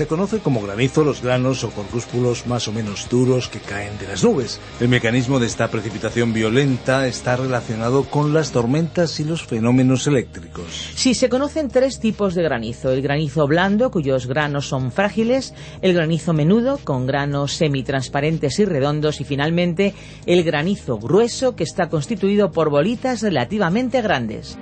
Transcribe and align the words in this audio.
Se 0.00 0.06
conoce 0.06 0.38
como 0.38 0.62
granizo 0.62 1.04
los 1.04 1.20
granos 1.20 1.62
o 1.62 1.68
corpúsculos 1.68 2.46
más 2.46 2.66
o 2.68 2.72
menos 2.72 3.06
duros 3.10 3.48
que 3.48 3.58
caen 3.58 3.98
de 3.98 4.08
las 4.08 4.24
nubes. 4.24 4.58
El 4.80 4.88
mecanismo 4.88 5.38
de 5.38 5.46
esta 5.46 5.68
precipitación 5.68 6.32
violenta 6.32 7.06
está 7.06 7.36
relacionado 7.36 8.04
con 8.04 8.32
las 8.32 8.50
tormentas 8.50 9.20
y 9.20 9.24
los 9.24 9.44
fenómenos 9.44 10.06
eléctricos. 10.06 10.64
Sí, 10.94 11.12
se 11.12 11.28
conocen 11.28 11.68
tres 11.68 12.00
tipos 12.00 12.34
de 12.34 12.42
granizo. 12.42 12.90
El 12.92 13.02
granizo 13.02 13.46
blando, 13.46 13.90
cuyos 13.90 14.26
granos 14.26 14.66
son 14.66 14.90
frágiles, 14.90 15.52
el 15.82 15.92
granizo 15.92 16.32
menudo, 16.32 16.78
con 16.82 17.06
granos 17.06 17.52
semitransparentes 17.52 18.58
y 18.58 18.64
redondos, 18.64 19.20
y 19.20 19.24
finalmente 19.24 19.92
el 20.24 20.44
granizo 20.44 20.96
grueso, 20.98 21.54
que 21.56 21.64
está 21.64 21.90
constituido 21.90 22.52
por 22.52 22.70
bolitas 22.70 23.20
relativamente 23.20 24.00
grandes. 24.00 24.56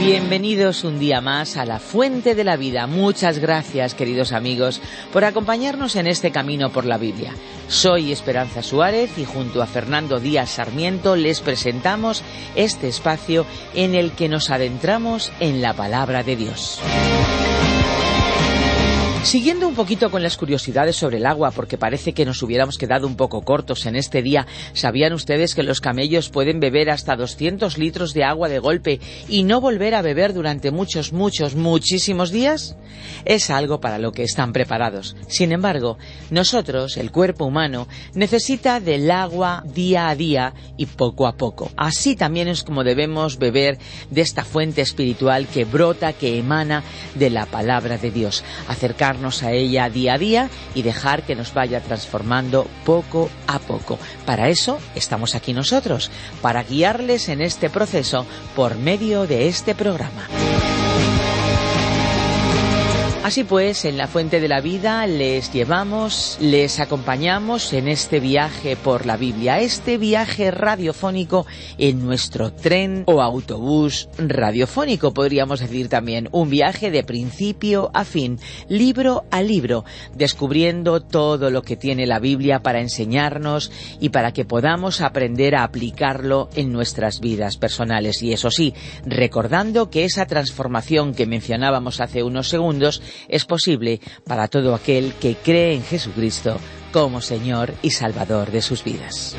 Bienvenidos 0.00 0.84
un 0.84 0.98
día 0.98 1.20
más 1.20 1.58
a 1.58 1.66
la 1.66 1.78
Fuente 1.78 2.34
de 2.34 2.42
la 2.42 2.56
Vida. 2.56 2.86
Muchas 2.86 3.38
gracias, 3.38 3.92
queridos 3.92 4.32
amigos, 4.32 4.80
por 5.12 5.26
acompañarnos 5.26 5.94
en 5.94 6.06
este 6.06 6.30
camino 6.30 6.70
por 6.70 6.86
la 6.86 6.96
Biblia. 6.96 7.34
Soy 7.68 8.10
Esperanza 8.10 8.62
Suárez 8.62 9.18
y 9.18 9.26
junto 9.26 9.60
a 9.60 9.66
Fernando 9.66 10.18
Díaz 10.18 10.52
Sarmiento 10.52 11.16
les 11.16 11.40
presentamos 11.40 12.22
este 12.56 12.88
espacio 12.88 13.44
en 13.74 13.94
el 13.94 14.12
que 14.12 14.30
nos 14.30 14.48
adentramos 14.48 15.32
en 15.38 15.60
la 15.60 15.74
palabra 15.74 16.22
de 16.22 16.36
Dios. 16.36 16.80
Siguiendo 19.22 19.68
un 19.68 19.74
poquito 19.74 20.10
con 20.10 20.22
las 20.22 20.38
curiosidades 20.38 20.96
sobre 20.96 21.18
el 21.18 21.26
agua, 21.26 21.50
porque 21.50 21.76
parece 21.76 22.14
que 22.14 22.24
nos 22.24 22.42
hubiéramos 22.42 22.78
quedado 22.78 23.06
un 23.06 23.16
poco 23.16 23.42
cortos 23.42 23.84
en 23.84 23.94
este 23.94 24.22
día, 24.22 24.46
¿sabían 24.72 25.12
ustedes 25.12 25.54
que 25.54 25.62
los 25.62 25.80
camellos 25.80 26.30
pueden 26.30 26.58
beber 26.58 26.90
hasta 26.90 27.16
200 27.16 27.76
litros 27.76 28.14
de 28.14 28.24
agua 28.24 28.48
de 28.48 28.58
golpe 28.58 28.98
y 29.28 29.44
no 29.44 29.60
volver 29.60 29.94
a 29.94 30.02
beber 30.02 30.32
durante 30.32 30.70
muchos, 30.70 31.12
muchos, 31.12 31.54
muchísimos 31.54 32.30
días? 32.30 32.76
Es 33.24 33.50
algo 33.50 33.80
para 33.80 33.98
lo 33.98 34.10
que 34.10 34.24
están 34.24 34.52
preparados. 34.52 35.14
Sin 35.28 35.52
embargo, 35.52 35.98
nosotros, 36.30 36.96
el 36.96 37.12
cuerpo 37.12 37.44
humano, 37.44 37.88
necesita 38.14 38.80
del 38.80 39.10
agua 39.10 39.62
día 39.66 40.08
a 40.08 40.16
día 40.16 40.54
y 40.76 40.86
poco 40.86 41.28
a 41.28 41.36
poco. 41.36 41.70
Así 41.76 42.16
también 42.16 42.48
es 42.48 42.64
como 42.64 42.84
debemos 42.84 43.38
beber 43.38 43.78
de 44.10 44.22
esta 44.22 44.44
fuente 44.44 44.80
espiritual 44.80 45.46
que 45.46 45.66
brota, 45.66 46.14
que 46.14 46.38
emana 46.38 46.82
de 47.14 47.30
la 47.30 47.46
palabra 47.46 47.98
de 47.98 48.10
Dios. 48.10 48.42
Acercar 48.66 49.09
a 49.42 49.52
ella 49.52 49.90
día 49.90 50.14
a 50.14 50.18
día 50.18 50.50
y 50.74 50.82
dejar 50.82 51.24
que 51.24 51.34
nos 51.34 51.52
vaya 51.52 51.80
transformando 51.80 52.66
poco 52.84 53.28
a 53.46 53.58
poco. 53.58 53.98
Para 54.24 54.48
eso 54.48 54.78
estamos 54.94 55.34
aquí 55.34 55.52
nosotros, 55.52 56.10
para 56.40 56.62
guiarles 56.62 57.28
en 57.28 57.40
este 57.40 57.70
proceso 57.70 58.24
por 58.54 58.76
medio 58.76 59.26
de 59.26 59.48
este 59.48 59.74
programa. 59.74 60.28
Así 63.22 63.44
pues, 63.44 63.84
en 63.84 63.98
la 63.98 64.06
Fuente 64.06 64.40
de 64.40 64.48
la 64.48 64.62
Vida 64.62 65.06
les 65.06 65.52
llevamos, 65.52 66.38
les 66.40 66.80
acompañamos 66.80 67.74
en 67.74 67.86
este 67.86 68.18
viaje 68.18 68.76
por 68.76 69.04
la 69.04 69.18
Biblia, 69.18 69.60
este 69.60 69.98
viaje 69.98 70.50
radiofónico 70.50 71.46
en 71.76 72.02
nuestro 72.02 72.50
tren 72.50 73.04
o 73.04 73.20
autobús 73.20 74.08
radiofónico, 74.16 75.12
podríamos 75.12 75.60
decir 75.60 75.90
también, 75.90 76.30
un 76.32 76.48
viaje 76.48 76.90
de 76.90 77.04
principio 77.04 77.90
a 77.92 78.06
fin, 78.06 78.40
libro 78.68 79.24
a 79.30 79.42
libro, 79.42 79.84
descubriendo 80.14 81.02
todo 81.02 81.50
lo 81.50 81.60
que 81.60 81.76
tiene 81.76 82.06
la 82.06 82.20
Biblia 82.20 82.60
para 82.60 82.80
enseñarnos 82.80 83.70
y 84.00 84.08
para 84.08 84.32
que 84.32 84.46
podamos 84.46 85.02
aprender 85.02 85.56
a 85.56 85.64
aplicarlo 85.64 86.48
en 86.54 86.72
nuestras 86.72 87.20
vidas 87.20 87.58
personales. 87.58 88.22
Y 88.22 88.32
eso 88.32 88.50
sí, 88.50 88.72
recordando 89.04 89.90
que 89.90 90.06
esa 90.06 90.24
transformación 90.24 91.12
que 91.12 91.26
mencionábamos 91.26 92.00
hace 92.00 92.22
unos 92.22 92.48
segundos 92.48 93.02
es 93.28 93.44
posible 93.44 94.00
para 94.24 94.48
todo 94.48 94.74
aquel 94.74 95.14
que 95.14 95.36
cree 95.36 95.74
en 95.74 95.82
Jesucristo 95.82 96.58
como 96.92 97.20
Señor 97.20 97.74
y 97.82 97.90
Salvador 97.90 98.50
de 98.50 98.62
sus 98.62 98.84
vidas. 98.84 99.36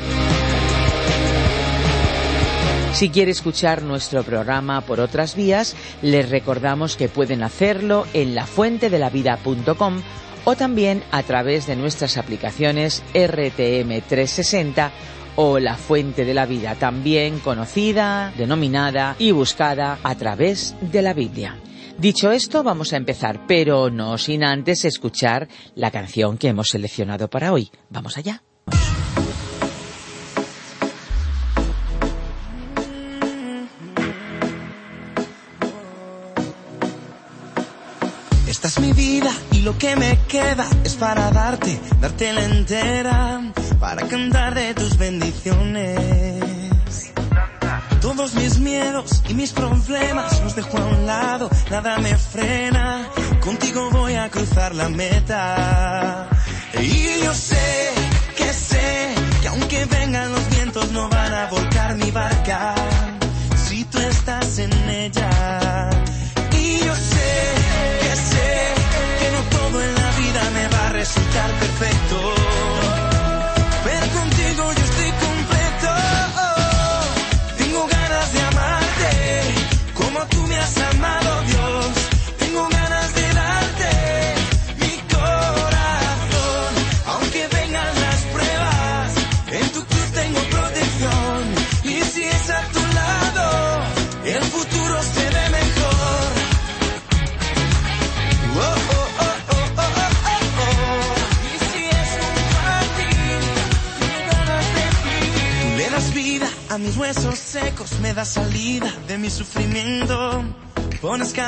Si 2.92 3.08
quiere 3.08 3.30
escuchar 3.30 3.82
nuestro 3.82 4.22
programa 4.22 4.82
por 4.82 5.00
otras 5.00 5.34
vías, 5.34 5.74
les 6.02 6.28
recordamos 6.28 6.96
que 6.96 7.08
pueden 7.08 7.42
hacerlo 7.42 8.06
en 8.12 8.34
lafuentedelavida.com 8.34 10.02
o 10.44 10.56
también 10.56 11.02
a 11.10 11.22
través 11.22 11.66
de 11.66 11.76
nuestras 11.76 12.18
aplicaciones 12.18 13.02
RTM360 13.14 14.90
o 15.36 15.58
La 15.58 15.76
Fuente 15.76 16.24
de 16.24 16.34
la 16.34 16.46
Vida, 16.46 16.74
también 16.74 17.38
conocida, 17.38 18.32
denominada 18.36 19.16
y 19.18 19.30
buscada 19.30 19.98
a 20.02 20.14
través 20.14 20.74
de 20.80 21.02
la 21.02 21.14
Biblia. 21.14 21.56
Dicho 21.98 22.32
esto, 22.32 22.62
vamos 22.62 22.92
a 22.92 22.96
empezar, 22.96 23.46
pero 23.46 23.90
no 23.90 24.18
sin 24.18 24.42
antes 24.42 24.84
escuchar 24.84 25.48
la 25.74 25.90
canción 25.90 26.36
que 26.36 26.48
hemos 26.48 26.68
seleccionado 26.68 27.28
para 27.28 27.52
hoy. 27.52 27.70
Vamos 27.90 28.16
allá. 28.18 28.42
Esta 38.48 38.68
es 38.68 38.78
mi 38.80 38.92
vida 38.92 39.32
y 39.50 39.62
lo 39.62 39.76
que 39.76 39.96
me 39.96 40.20
queda 40.28 40.68
es 40.84 40.94
para 40.94 41.30
darte, 41.30 41.80
darte 42.00 42.32
la 42.32 42.44
entera, 42.44 43.52
para 43.80 44.06
cantar 44.06 44.54
de 44.54 44.72
tus 44.74 44.96
bendiciones. 44.96 46.21
Todos 48.22 48.34
mis 48.36 48.60
miedos 48.60 49.20
y 49.28 49.34
mis 49.34 49.52
problemas 49.52 50.40
los 50.44 50.54
dejo 50.54 50.78
a 50.78 50.84
un 50.84 51.06
lado, 51.06 51.50
nada 51.72 51.98
me 51.98 52.16
frena, 52.16 53.08
contigo 53.40 53.90
voy 53.90 54.14
a 54.14 54.30
cruzar 54.30 54.76
la 54.76 54.88
meta. 54.88 56.31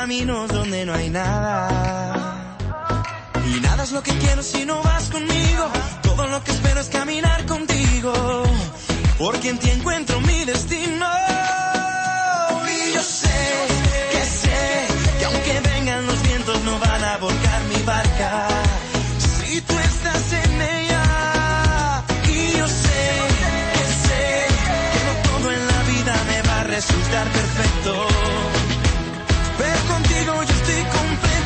caminos 0.05 0.47
donde 0.49 0.85
no 0.85 0.93
hay 0.93 1.09
nada. 1.09 2.55
Y 3.43 3.59
nada 3.59 3.83
es 3.85 3.91
lo 3.91 4.03
que 4.03 4.11
quiero 4.11 4.43
si 4.43 4.63
no 4.63 4.83
vas 4.83 5.09
conmigo. 5.09 5.65
Todo 6.03 6.27
lo 6.27 6.43
que 6.43 6.51
espero 6.51 6.79
es 6.79 6.89
caminar 6.89 7.43
contigo. 7.47 8.13
Porque 9.17 9.49
en 9.49 9.57
ti 9.57 9.71
encuentro 9.71 10.21
mi 10.21 10.45
destino. 10.45 11.07
Y 12.75 12.93
yo 12.93 13.01
sé, 13.01 13.39
que 14.11 14.23
sé, 14.41 14.87
que 15.17 15.25
aunque 15.25 15.59
vengan 15.71 16.05
los 16.05 16.21
vientos 16.21 16.61
no 16.65 16.77
van 16.77 17.03
a 17.03 17.17
volcar 17.17 17.61
mi 17.73 17.81
barca. 17.81 18.47
Si 19.17 19.59
tú 19.61 19.73
estás 19.79 20.33
en 20.33 20.61
ella. 20.61 21.03
Y 22.29 22.57
yo 22.59 22.67
sé, 22.67 23.05
que 23.73 23.85
sé, 24.05 24.23
que 24.93 25.01
no 25.07 25.13
todo 25.29 25.51
en 25.51 25.65
la 25.65 25.81
vida 25.93 26.13
me 26.29 26.41
va 26.47 26.59
a 26.59 26.63
resultar 26.65 27.27
perfecto. 27.39 28.54
contigo 30.15 30.43
yo 30.43 30.53
estoy 30.53 30.83
completo. 30.83 31.44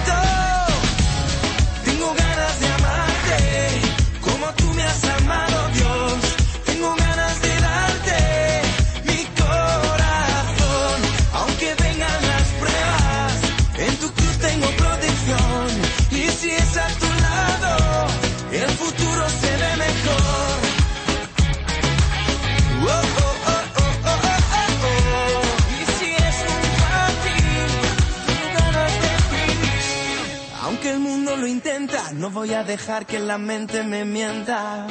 Voy 32.31 32.53
a 32.53 32.63
dejar 32.63 33.05
que 33.05 33.19
la 33.19 33.37
mente 33.37 33.83
me 33.83 34.05
mienta. 34.05 34.87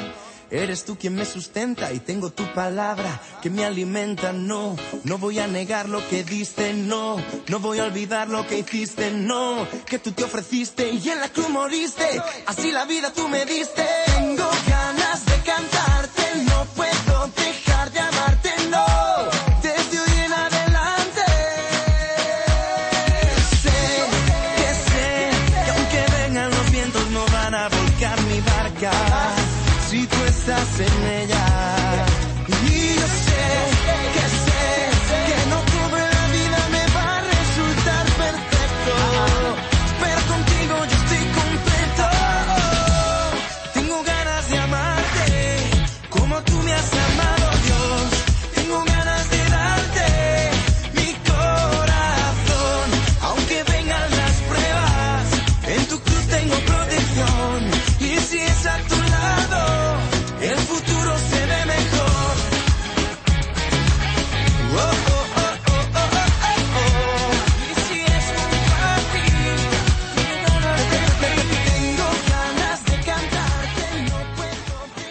Eres 0.50 0.84
tú 0.84 0.96
quien 0.96 1.14
me 1.14 1.26
sustenta 1.26 1.92
y 1.92 1.98
tengo 1.98 2.30
tu 2.30 2.44
palabra 2.54 3.20
que 3.42 3.50
me 3.50 3.64
alimenta. 3.64 4.32
No, 4.32 4.76
no 5.04 5.18
voy 5.18 5.38
a 5.38 5.46
negar 5.46 5.88
lo 5.88 6.06
que 6.08 6.24
diste, 6.24 6.72
no, 6.72 7.22
no 7.48 7.58
voy 7.58 7.80
a 7.80 7.84
olvidar 7.84 8.28
lo 8.28 8.46
que 8.46 8.58
hiciste, 8.58 9.10
no, 9.10 9.66
que 9.84 9.98
tú 9.98 10.12
te 10.12 10.24
ofreciste 10.24 10.90
y 10.90 11.10
en 11.10 11.20
la 11.20 11.28
cruz 11.28 11.50
moriste. 11.50 12.22
Así 12.46 12.72
la 12.72 12.86
vida 12.86 13.12
tú 13.12 13.28
me 13.28 13.44
diste. 13.44 13.84
Tengo 14.06 14.48
ganas 14.68 15.07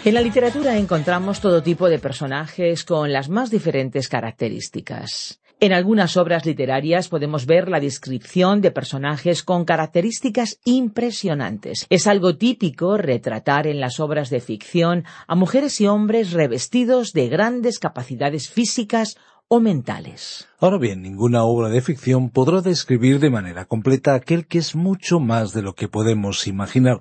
En 0.08 0.14
la 0.14 0.22
literatura 0.22 0.78
encontramos 0.78 1.38
todo 1.42 1.62
tipo 1.62 1.86
de 1.90 1.98
personajes 1.98 2.82
con 2.82 3.12
las 3.12 3.28
más 3.28 3.50
diferentes 3.50 4.08
características. 4.08 5.38
En 5.60 5.74
algunas 5.74 6.16
obras 6.16 6.46
literarias 6.46 7.10
podemos 7.10 7.44
ver 7.44 7.68
la 7.68 7.78
descripción 7.78 8.62
de 8.62 8.70
personajes 8.70 9.42
con 9.42 9.66
características 9.66 10.60
impresionantes. 10.64 11.86
Es 11.90 12.06
algo 12.06 12.38
típico 12.38 12.96
retratar 12.96 13.66
en 13.66 13.80
las 13.80 14.00
obras 14.00 14.30
de 14.30 14.40
ficción 14.40 15.04
a 15.26 15.34
mujeres 15.34 15.78
y 15.82 15.88
hombres 15.88 16.32
revestidos 16.32 17.12
de 17.12 17.28
grandes 17.28 17.78
capacidades 17.78 18.48
físicas 18.48 19.18
o 19.46 19.60
mentales. 19.60 20.48
Ahora 20.58 20.78
bien, 20.78 21.02
ninguna 21.02 21.44
obra 21.44 21.68
de 21.68 21.82
ficción 21.82 22.30
podrá 22.30 22.62
describir 22.62 23.20
de 23.20 23.28
manera 23.28 23.66
completa 23.66 24.14
aquel 24.14 24.46
que 24.46 24.56
es 24.56 24.74
mucho 24.74 25.20
más 25.20 25.52
de 25.52 25.60
lo 25.60 25.74
que 25.74 25.86
podemos 25.86 26.46
imaginar. 26.46 27.00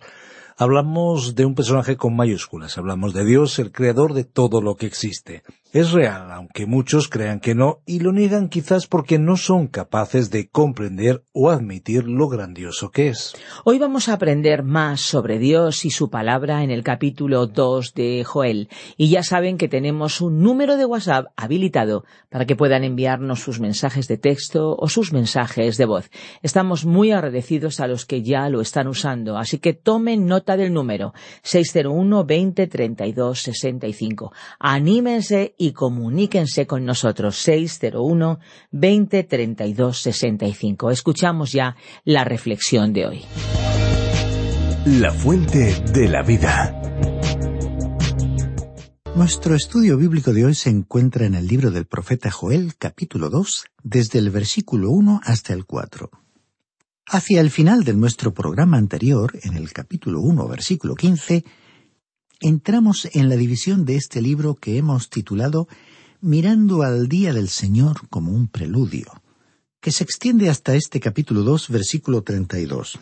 Hablamos 0.60 1.36
de 1.36 1.46
un 1.46 1.54
personaje 1.54 1.98
con 1.98 2.16
mayúsculas, 2.16 2.80
hablamos 2.80 3.14
de 3.14 3.24
Dios, 3.24 3.60
el 3.60 3.72
creador 3.72 4.16
de 4.16 4.24
todo 4.24 4.60
lo 4.60 4.76
que 4.76 4.88
existe. 4.88 5.44
Es 5.74 5.92
real, 5.92 6.32
aunque 6.32 6.66
muchos 6.66 7.10
crean 7.10 7.42
que 7.42 7.54
no, 7.54 7.82
y 7.86 8.00
lo 8.00 8.14
niegan 8.14 8.48
quizás 8.48 8.88
porque 8.88 9.20
no 9.20 9.36
son 9.36 9.68
capaces 9.68 10.32
de 10.32 10.48
comprender 10.48 11.26
o 11.34 11.50
admitir 11.50 12.06
lo 12.06 12.30
grandioso 12.30 12.90
que 12.90 13.10
es. 13.10 13.36
Hoy 13.66 13.78
vamos 13.78 14.08
a 14.08 14.14
aprender 14.14 14.64
más 14.64 15.02
sobre 15.02 15.40
Dios 15.40 15.84
y 15.84 15.90
su 15.90 16.10
palabra 16.10 16.64
en 16.64 16.72
el 16.72 16.86
capítulo 16.86 17.48
2 17.48 17.94
de 17.96 18.24
Joel. 18.24 18.70
Y 18.96 19.10
ya 19.10 19.24
saben 19.24 19.58
que 19.58 19.68
tenemos 19.68 20.22
un 20.22 20.42
número 20.42 20.78
de 20.78 20.86
WhatsApp 20.86 21.26
habilitado 21.36 22.06
para 22.30 22.46
que 22.46 22.56
puedan 22.56 22.86
enviarnos 22.86 23.42
sus 23.42 23.60
mensajes 23.60 24.08
de 24.08 24.18
texto 24.18 24.74
o 24.74 24.88
sus 24.88 25.12
mensajes 25.12 25.76
de 25.76 25.86
voz. 25.86 26.10
Estamos 26.44 26.86
muy 26.86 27.12
agradecidos 27.12 27.82
a 27.82 27.88
los 27.88 28.06
que 28.06 28.24
ya 28.24 28.48
lo 28.48 28.62
están 28.62 28.88
usando, 28.88 29.38
así 29.38 29.60
que 29.60 29.74
tomen 29.74 30.28
nota 30.28 30.56
del 30.56 30.72
número 30.72 31.14
601 31.44 32.24
20 32.24 32.68
32 32.68 33.42
65. 33.42 34.32
Anímense 34.60 35.56
y 35.58 35.72
comuníquense 35.72 36.68
con 36.68 36.86
nosotros 36.86 37.38
601 37.38 38.40
20 38.72 39.24
32 39.24 39.98
65. 39.98 40.92
Escuchamos 40.92 41.52
ya 41.52 41.76
la 42.04 42.24
reflexión 42.24 42.94
de 42.94 43.08
hoy. 43.08 43.22
La 44.86 45.12
fuente 45.12 45.84
de 45.92 46.08
la 46.08 46.22
vida. 46.22 46.74
Nuestro 49.16 49.56
estudio 49.56 49.98
bíblico 49.98 50.32
de 50.32 50.46
hoy 50.46 50.54
se 50.54 50.70
encuentra 50.70 51.26
en 51.26 51.34
el 51.34 51.48
libro 51.48 51.72
del 51.72 51.88
profeta 51.88 52.30
Joel, 52.30 52.76
capítulo 52.78 53.32
2, 53.32 53.66
desde 53.82 54.20
el 54.20 54.30
versículo 54.30 54.92
1 54.92 55.22
hasta 55.24 55.54
el 55.54 55.66
4. 55.66 56.12
Hacia 57.08 57.42
el 57.42 57.50
final 57.50 57.84
de 57.84 57.94
nuestro 57.94 58.34
programa 58.34 58.78
anterior, 58.78 59.40
en 59.42 59.58
el 59.58 59.74
capítulo 59.74 60.22
1, 60.22 60.48
versículo 60.48 60.94
15, 60.94 61.44
entramos 62.40 63.08
en 63.14 63.30
la 63.30 63.36
división 63.36 63.86
de 63.86 63.96
este 63.96 64.22
libro 64.22 64.56
que 64.56 64.78
hemos 64.78 65.10
titulado 65.10 65.68
Mirando 66.22 66.84
al 66.84 67.08
Día 67.08 67.34
del 67.34 67.50
Señor 67.50 68.08
como 68.10 68.32
un 68.32 68.48
preludio, 68.48 69.22
que 69.80 69.92
se 69.92 70.04
extiende 70.04 70.50
hasta 70.50 70.76
este 70.76 71.00
capítulo 71.00 71.44
2, 71.44 71.70
versículo 71.70 72.24
32. 72.24 73.00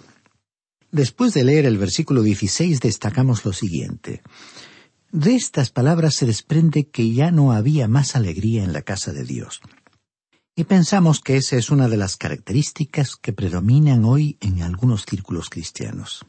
Después 0.92 1.34
de 1.34 1.44
leer 1.44 1.66
el 1.66 1.78
versículo 1.78 2.22
16 2.22 2.80
destacamos 2.80 3.44
lo 3.44 3.54
siguiente. 3.54 4.22
De 5.12 5.36
estas 5.36 5.70
palabras 5.70 6.16
se 6.16 6.26
desprende 6.26 6.88
que 6.88 7.12
ya 7.12 7.32
no 7.32 7.52
había 7.52 7.88
más 7.88 8.16
alegría 8.16 8.64
en 8.64 8.74
la 8.74 8.82
casa 8.82 9.14
de 9.14 9.24
Dios. 9.24 9.62
Y 10.56 10.66
pensamos 10.66 11.20
que 11.20 11.36
esa 11.36 11.58
es 11.58 11.70
una 11.70 11.90
de 11.90 11.98
las 11.98 12.16
características 12.16 13.18
que 13.18 13.34
predominan 13.34 14.06
hoy 14.06 14.38
en 14.40 14.62
algunos 14.62 15.06
círculos 15.06 15.50
cristianos. 15.50 16.26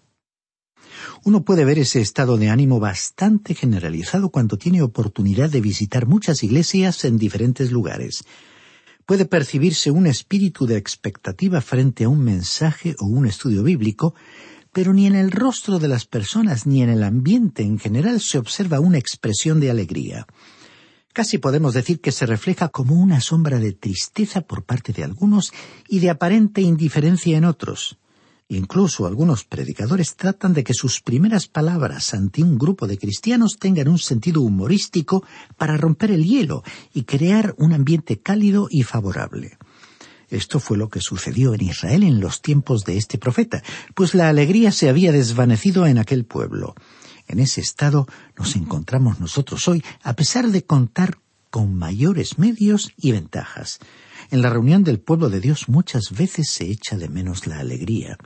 Uno 1.24 1.44
puede 1.44 1.64
ver 1.64 1.78
ese 1.78 2.00
estado 2.00 2.36
de 2.36 2.50
ánimo 2.50 2.80
bastante 2.80 3.54
generalizado 3.54 4.30
cuando 4.30 4.56
tiene 4.58 4.82
oportunidad 4.82 5.50
de 5.50 5.60
visitar 5.60 6.06
muchas 6.06 6.42
iglesias 6.42 7.04
en 7.04 7.18
diferentes 7.18 7.70
lugares. 7.70 8.24
Puede 9.06 9.24
percibirse 9.24 9.90
un 9.90 10.06
espíritu 10.06 10.66
de 10.66 10.76
expectativa 10.76 11.60
frente 11.60 12.04
a 12.04 12.08
un 12.08 12.24
mensaje 12.24 12.96
o 12.98 13.06
un 13.06 13.26
estudio 13.26 13.62
bíblico, 13.62 14.14
pero 14.72 14.92
ni 14.92 15.06
en 15.06 15.14
el 15.14 15.30
rostro 15.30 15.78
de 15.78 15.88
las 15.88 16.06
personas 16.06 16.66
ni 16.66 16.82
en 16.82 16.90
el 16.90 17.02
ambiente 17.02 17.62
en 17.62 17.78
general 17.78 18.20
se 18.20 18.38
observa 18.38 18.80
una 18.80 18.98
expresión 18.98 19.60
de 19.60 19.70
alegría. 19.70 20.26
Casi 21.12 21.38
podemos 21.38 21.72
decir 21.72 22.00
que 22.00 22.12
se 22.12 22.26
refleja 22.26 22.68
como 22.68 22.94
una 22.94 23.22
sombra 23.22 23.58
de 23.58 23.72
tristeza 23.72 24.42
por 24.42 24.64
parte 24.64 24.92
de 24.92 25.02
algunos 25.02 25.52
y 25.88 26.00
de 26.00 26.10
aparente 26.10 26.60
indiferencia 26.60 27.38
en 27.38 27.46
otros. 27.46 27.96
Incluso 28.48 29.06
algunos 29.06 29.44
predicadores 29.44 30.14
tratan 30.14 30.54
de 30.54 30.62
que 30.62 30.72
sus 30.72 31.00
primeras 31.00 31.48
palabras 31.48 32.14
ante 32.14 32.44
un 32.44 32.56
grupo 32.56 32.86
de 32.86 32.96
cristianos 32.96 33.56
tengan 33.58 33.88
un 33.88 33.98
sentido 33.98 34.40
humorístico 34.40 35.24
para 35.56 35.76
romper 35.76 36.12
el 36.12 36.24
hielo 36.24 36.62
y 36.94 37.02
crear 37.02 37.56
un 37.58 37.72
ambiente 37.72 38.20
cálido 38.20 38.68
y 38.70 38.84
favorable. 38.84 39.58
Esto 40.28 40.60
fue 40.60 40.76
lo 40.76 40.88
que 40.88 41.00
sucedió 41.00 41.54
en 41.54 41.62
Israel 41.62 42.04
en 42.04 42.20
los 42.20 42.40
tiempos 42.40 42.84
de 42.84 42.96
este 42.96 43.18
profeta, 43.18 43.62
pues 43.94 44.14
la 44.14 44.28
alegría 44.28 44.70
se 44.70 44.88
había 44.88 45.10
desvanecido 45.10 45.86
en 45.86 45.98
aquel 45.98 46.24
pueblo. 46.24 46.74
En 47.26 47.40
ese 47.40 47.60
estado 47.60 48.06
nos 48.36 48.54
encontramos 48.54 49.18
nosotros 49.18 49.66
hoy, 49.66 49.82
a 50.02 50.14
pesar 50.14 50.48
de 50.50 50.64
contar 50.64 51.18
con 51.50 51.74
mayores 51.74 52.38
medios 52.38 52.92
y 52.96 53.10
ventajas. 53.10 53.80
En 54.30 54.42
la 54.42 54.50
reunión 54.50 54.84
del 54.84 54.98
pueblo 54.98 55.28
de 55.28 55.40
Dios 55.40 55.68
muchas 55.68 56.10
veces 56.10 56.50
se 56.50 56.70
echa 56.70 56.96
de 56.96 57.08
menos 57.08 57.46
la 57.46 57.58
alegría. 57.60 58.18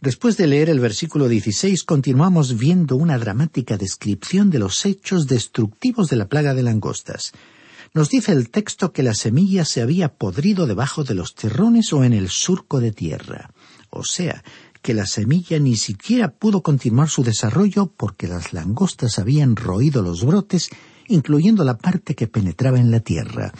Después 0.00 0.36
de 0.36 0.46
leer 0.46 0.70
el 0.70 0.78
versículo 0.78 1.28
16 1.28 1.82
continuamos 1.82 2.56
viendo 2.56 2.94
una 2.96 3.18
dramática 3.18 3.76
descripción 3.76 4.48
de 4.48 4.60
los 4.60 4.86
hechos 4.86 5.26
destructivos 5.26 6.08
de 6.08 6.16
la 6.16 6.28
plaga 6.28 6.54
de 6.54 6.62
langostas. 6.62 7.32
Nos 7.94 8.10
dice 8.10 8.32
el 8.32 8.50
texto 8.50 8.92
que 8.92 9.02
la 9.02 9.14
semilla 9.14 9.64
se 9.64 9.82
había 9.82 10.14
podrido 10.14 10.66
debajo 10.66 11.04
de 11.04 11.14
los 11.14 11.34
terrones 11.34 11.92
o 11.92 12.04
en 12.04 12.12
el 12.12 12.28
surco 12.28 12.80
de 12.80 12.92
tierra. 12.92 13.50
O 13.90 14.04
sea, 14.04 14.44
que 14.82 14.94
la 14.94 15.06
semilla 15.06 15.58
ni 15.58 15.76
siquiera 15.76 16.28
pudo 16.28 16.62
continuar 16.62 17.08
su 17.08 17.22
desarrollo 17.22 17.92
porque 17.96 18.28
las 18.28 18.52
langostas 18.52 19.18
habían 19.18 19.56
roído 19.56 20.02
los 20.02 20.24
brotes, 20.24 20.70
incluyendo 21.08 21.64
la 21.64 21.78
parte 21.78 22.14
que 22.14 22.26
penetraba 22.26 22.78
en 22.78 22.90
la 22.90 23.00
tierra. 23.00 23.52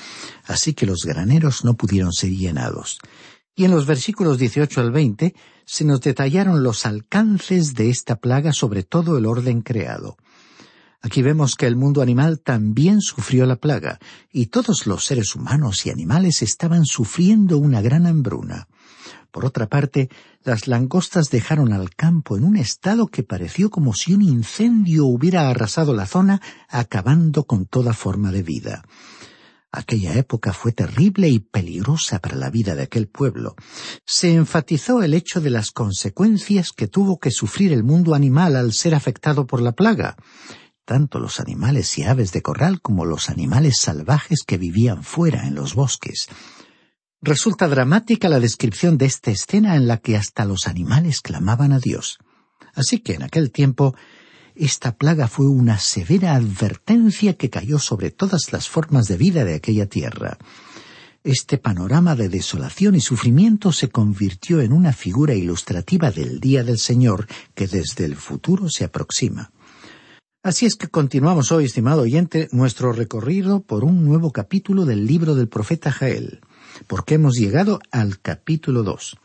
Así 0.45 0.75
que 0.75 0.87
los 0.87 1.05
graneros 1.05 1.65
no 1.65 1.75
pudieron 1.75 2.13
ser 2.13 2.31
llenados. 2.31 2.99
Y 3.55 3.65
en 3.65 3.73
los 3.73 3.87
versículos 3.87 4.39
18 4.39 4.81
al 4.81 4.93
20 4.93 5.35
se 5.65 5.85
nos 5.85 6.01
detallaron 6.01 6.63
los 6.63 6.87
alcances 6.87 7.75
de 7.75 7.91
esta 7.91 8.17
plaga 8.17 8.53
sobre 8.53 8.85
todo 8.85 9.19
el 9.19 9.27
orden 9.27 9.63
creado. 9.63 10.17
Aquí 11.01 11.23
vemos 11.23 11.55
que 11.55 11.67
el 11.67 11.77
mundo 11.77 12.03
animal 12.03 12.41
también 12.41 13.01
sufrió 13.01 13.47
la 13.47 13.57
plaga, 13.57 13.99
y 14.33 14.47
todos 14.47 14.87
los 14.87 15.05
seres 15.05 15.37
humanos 15.37 15.87
y 15.87 15.91
animales 15.91 16.43
estaban 16.43 16.85
sufriendo 16.85 17.59
una 17.59 17.81
gran 17.81 18.07
hambruna. 18.07 18.69
Por 19.31 19.45
otra 19.45 19.69
parte, 19.69 20.09
las 20.49 20.67
langostas 20.67 21.29
dejaron 21.29 21.75
al 21.75 21.95
campo 21.95 22.39
en 22.39 22.43
un 22.43 22.57
estado 22.57 23.07
que 23.09 23.23
pareció 23.23 23.69
como 23.69 23.93
si 23.93 24.15
un 24.15 24.23
incendio 24.23 25.05
hubiera 25.05 25.51
arrasado 25.51 25.93
la 25.93 26.07
zona, 26.07 26.41
acabando 26.71 27.45
con 27.45 27.67
toda 27.67 27.93
forma 27.93 28.33
de 28.33 28.43
vida. 28.43 28.83
Aquella 29.71 30.15
época 30.15 30.55
fue 30.55 30.73
terrible 30.73 31.29
y 31.29 31.39
peligrosa 31.41 32.19
para 32.21 32.37
la 32.37 32.49
vida 32.49 32.75
de 32.75 32.85
aquel 32.85 33.09
pueblo. 33.09 33.57
Se 34.07 34.33
enfatizó 34.33 35.03
el 35.03 35.13
hecho 35.13 35.43
de 35.43 35.51
las 35.51 35.71
consecuencias 35.71 36.73
que 36.73 36.89
tuvo 36.89 37.19
que 37.19 37.31
sufrir 37.31 37.75
el 37.75 37.85
mundo 37.85 38.15
animal 38.15 38.57
al 38.57 38.73
ser 38.73 38.95
afectado 38.95 39.47
por 39.47 39.61
la 39.61 39.73
plaga 39.73 40.17
tanto 40.87 41.19
los 41.19 41.39
animales 41.39 41.99
y 41.99 42.05
aves 42.05 42.33
de 42.33 42.41
corral 42.41 42.81
como 42.81 43.05
los 43.05 43.29
animales 43.29 43.79
salvajes 43.79 44.39
que 44.47 44.57
vivían 44.57 45.03
fuera 45.03 45.47
en 45.47 45.55
los 45.55 45.75
bosques. 45.75 46.29
Resulta 47.21 47.67
dramática 47.67 48.29
la 48.29 48.39
descripción 48.39 48.97
de 48.97 49.07
esta 49.07 49.33
escena 49.33 49.75
en 49.75 49.89
la 49.89 49.97
que 49.97 50.17
hasta 50.17 50.45
los 50.45 50.69
animales 50.69 51.21
clamaban 51.21 51.73
a 51.73 51.81
Dios. 51.81 52.19
Así 52.75 53.01
que 53.01 53.15
en 53.15 53.25
aquel 53.25 53.51
tiempo 53.51 53.97
esta 54.55 54.97
plaga 54.97 55.27
fue 55.27 55.49
una 55.49 55.79
severa 55.79 56.37
advertencia 56.37 57.35
que 57.35 57.51
cayó 57.51 57.81
sobre 57.81 58.13
todas 58.13 58.53
las 58.53 58.69
formas 58.69 59.09
de 59.09 59.17
vida 59.17 59.45
de 59.45 59.57
aquella 59.57 59.87
tierra. 59.87 60.39
Este 61.25 61.59
panorama 61.59 62.15
de 62.15 62.29
desolación 62.29 62.95
y 62.95 63.01
sufrimiento 63.01 63.73
se 63.73 63.89
convirtió 63.89 64.61
en 64.61 64.73
una 64.73 64.93
figura 64.93 65.35
ilustrativa 65.35 66.13
del 66.13 66.39
día 66.39 66.63
del 66.63 66.79
Señor 66.79 67.27
que 67.57 67.67
desde 67.67 68.05
el 68.05 68.15
futuro 68.15 68.69
se 68.69 68.85
aproxima. 68.85 69.51
Así 70.45 70.67
es 70.67 70.77
que 70.77 70.87
continuamos 70.87 71.51
hoy, 71.51 71.65
estimado 71.65 72.03
oyente, 72.03 72.49
nuestro 72.53 72.93
recorrido 72.93 73.61
por 73.61 73.83
un 73.83 74.05
nuevo 74.05 74.31
capítulo 74.31 74.85
del 74.85 75.05
libro 75.05 75.35
del 75.35 75.49
profeta 75.49 75.91
Jael, 75.91 76.41
porque 76.87 77.15
hemos 77.15 77.35
llegado 77.35 77.81
al 77.91 78.21
capítulo 78.21 78.83
dos. 78.83 79.17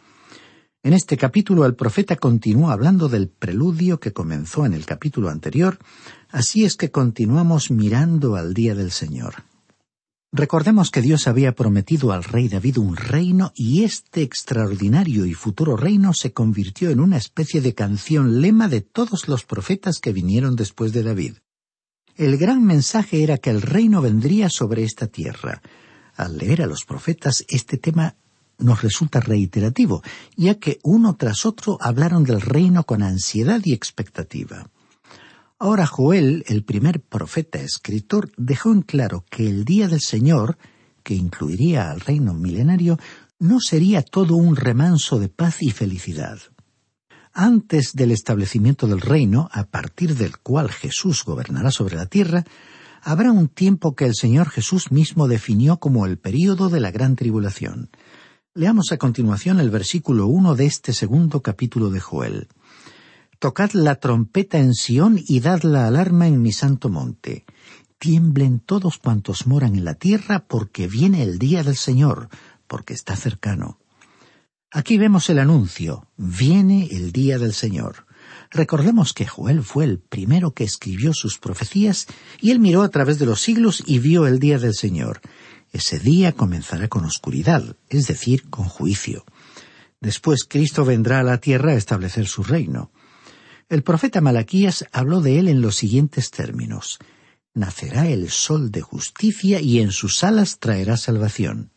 En 0.82 0.92
este 0.94 1.16
capítulo 1.16 1.66
el 1.66 1.76
profeta 1.76 2.18
continúa 2.18 2.74
hablando 2.74 3.08
del 3.08 3.30
preludio 3.30 4.00
que 4.00 4.12
comenzó 4.12 4.66
en 4.66 4.74
el 4.74 4.86
capítulo 4.86 5.30
anterior, 5.30 5.78
así 6.30 6.66
es 6.66 6.76
que 6.76 6.92
continuamos 6.92 7.72
mirando 7.72 8.36
al 8.36 8.54
día 8.54 8.76
del 8.76 8.92
Señor. 8.92 9.36
Recordemos 10.36 10.90
que 10.90 11.02
Dios 11.02 11.28
había 11.28 11.54
prometido 11.54 12.12
al 12.12 12.24
rey 12.24 12.50
David 12.50 12.80
un 12.80 12.98
reino 12.98 13.54
y 13.56 13.84
este 13.84 14.24
extraordinario 14.24 15.28
y 15.28 15.36
futuro 15.36 15.78
reino 15.78 16.12
se 16.12 16.34
convirtió 16.34 16.90
en 16.90 17.00
una 17.00 17.18
especie 17.18 17.62
de 17.62 17.76
canción 17.76 18.42
lema 18.42 18.68
de 18.68 18.82
todos 18.82 19.28
los 19.28 19.46
profetas 19.46 20.00
que 20.00 20.12
vinieron 20.12 20.56
después 20.56 20.92
de 20.92 21.04
David. 21.04 21.36
El 22.16 22.38
gran 22.38 22.64
mensaje 22.64 23.24
era 23.24 23.38
que 23.38 23.52
el 23.52 23.62
reino 23.62 24.02
vendría 24.02 24.50
sobre 24.50 24.84
esta 24.84 25.08
tierra. 25.08 25.62
Al 26.16 26.38
leer 26.38 26.62
a 26.62 26.68
los 26.68 26.86
profetas 26.86 27.44
este 27.48 27.78
tema 27.78 28.16
nos 28.60 28.82
resulta 28.82 29.20
reiterativo, 29.20 30.04
ya 30.36 30.56
que 30.56 30.80
uno 30.84 31.16
tras 31.16 31.46
otro 31.46 31.78
hablaron 31.82 32.24
del 32.24 32.42
reino 32.42 32.84
con 32.84 33.04
ansiedad 33.04 33.62
y 33.64 33.74
expectativa. 33.74 34.70
Ahora 35.60 35.86
Joel, 35.86 36.44
el 36.48 36.64
primer 36.64 37.02
profeta 37.02 37.60
escritor, 37.60 38.32
dejó 38.38 38.72
en 38.72 38.82
claro 38.82 39.26
que 39.30 39.48
el 39.48 39.66
día 39.66 39.88
del 39.88 40.02
Señor, 40.02 40.58
que 41.04 41.16
incluiría 41.16 41.90
al 41.92 42.02
reino 42.02 42.34
milenario, 42.34 42.98
no 43.40 43.60
sería 43.60 44.02
todo 44.02 44.36
un 44.36 44.56
remanso 44.56 45.20
de 45.20 45.30
paz 45.30 45.58
y 45.62 45.72
felicidad. 45.72 46.40
Antes 47.34 47.94
del 47.94 48.12
establecimiento 48.12 48.88
del 48.88 49.02
reino, 49.02 49.50
a 49.52 49.66
partir 49.66 50.16
del 50.16 50.38
cual 50.38 50.70
Jesús 50.70 51.24
gobernará 51.26 51.72
sobre 51.72 51.96
la 51.96 52.06
tierra, 52.06 52.46
habrá 53.04 53.32
un 53.32 53.50
tiempo 53.50 53.96
que 53.96 54.06
el 54.06 54.16
Señor 54.16 54.50
Jesús 54.50 54.92
mismo 54.92 55.28
definió 55.28 55.78
como 55.78 56.06
el 56.06 56.18
período 56.18 56.70
de 56.70 56.80
la 56.80 56.92
gran 56.92 57.16
tribulación. 57.16 57.90
Leamos 58.56 58.92
a 58.92 58.98
continuación 58.98 59.60
el 59.60 59.70
versículo 59.70 60.28
uno 60.28 60.56
de 60.56 60.66
este 60.66 60.94
segundo 60.94 61.42
capítulo 61.42 61.90
de 61.90 62.00
Joel. 62.00 62.48
Tocad 63.40 63.72
la 63.74 63.96
trompeta 63.96 64.60
en 64.60 64.74
Sión 64.74 65.20
y 65.20 65.42
dad 65.42 65.64
la 65.64 65.88
alarma 65.88 66.28
en 66.28 66.42
mi 66.42 66.54
santo 66.54 66.90
monte. 66.90 67.46
Tiemblen 67.98 68.60
todos 68.60 68.98
cuantos 68.98 69.48
moran 69.48 69.76
en 69.76 69.86
la 69.86 69.96
tierra, 69.96 70.46
porque 70.48 70.88
viene 70.88 71.24
el 71.24 71.40
día 71.40 71.64
del 71.64 71.76
Señor, 71.76 72.30
porque 72.68 72.94
está 72.94 73.16
cercano. 73.16 73.80
Aquí 74.72 74.98
vemos 74.98 75.30
el 75.30 75.40
anuncio, 75.40 76.08
viene 76.16 76.88
el 76.92 77.12
día 77.12 77.38
del 77.38 77.54
Señor. 77.54 78.03
Recordemos 78.54 79.14
que 79.14 79.26
Joel 79.26 79.64
fue 79.64 79.84
el 79.84 80.00
primero 80.00 80.52
que 80.52 80.64
escribió 80.64 81.14
sus 81.14 81.40
profecías 81.40 82.06
y 82.40 82.52
él 82.52 82.60
miró 82.60 82.84
a 82.84 82.90
través 82.90 83.18
de 83.18 83.26
los 83.26 83.42
siglos 83.42 83.84
y 83.88 83.98
vio 83.98 84.28
el 84.28 84.38
día 84.38 84.60
del 84.60 84.76
Señor. 84.76 85.22
Ese 85.72 85.98
día 85.98 86.34
comenzará 86.34 86.88
con 86.88 87.04
oscuridad, 87.04 87.76
es 87.90 88.06
decir, 88.06 88.48
con 88.52 88.66
juicio. 88.66 89.26
Después 90.00 90.44
Cristo 90.44 90.86
vendrá 90.86 91.22
a 91.22 91.24
la 91.24 91.40
tierra 91.40 91.72
a 91.72 91.76
establecer 91.76 92.28
su 92.28 92.44
reino. 92.44 92.92
El 93.70 93.82
profeta 93.82 94.22
Malaquías 94.22 94.86
habló 94.92 95.22
de 95.22 95.40
él 95.40 95.48
en 95.48 95.62
los 95.62 95.76
siguientes 95.76 96.30
términos. 96.30 97.00
Nacerá 97.56 98.08
el 98.08 98.30
sol 98.30 98.70
de 98.70 98.82
justicia 98.82 99.62
y 99.62 99.80
en 99.80 99.92
sus 99.92 100.24
alas 100.24 100.60
traerá 100.60 100.98
salvación. 100.98 101.72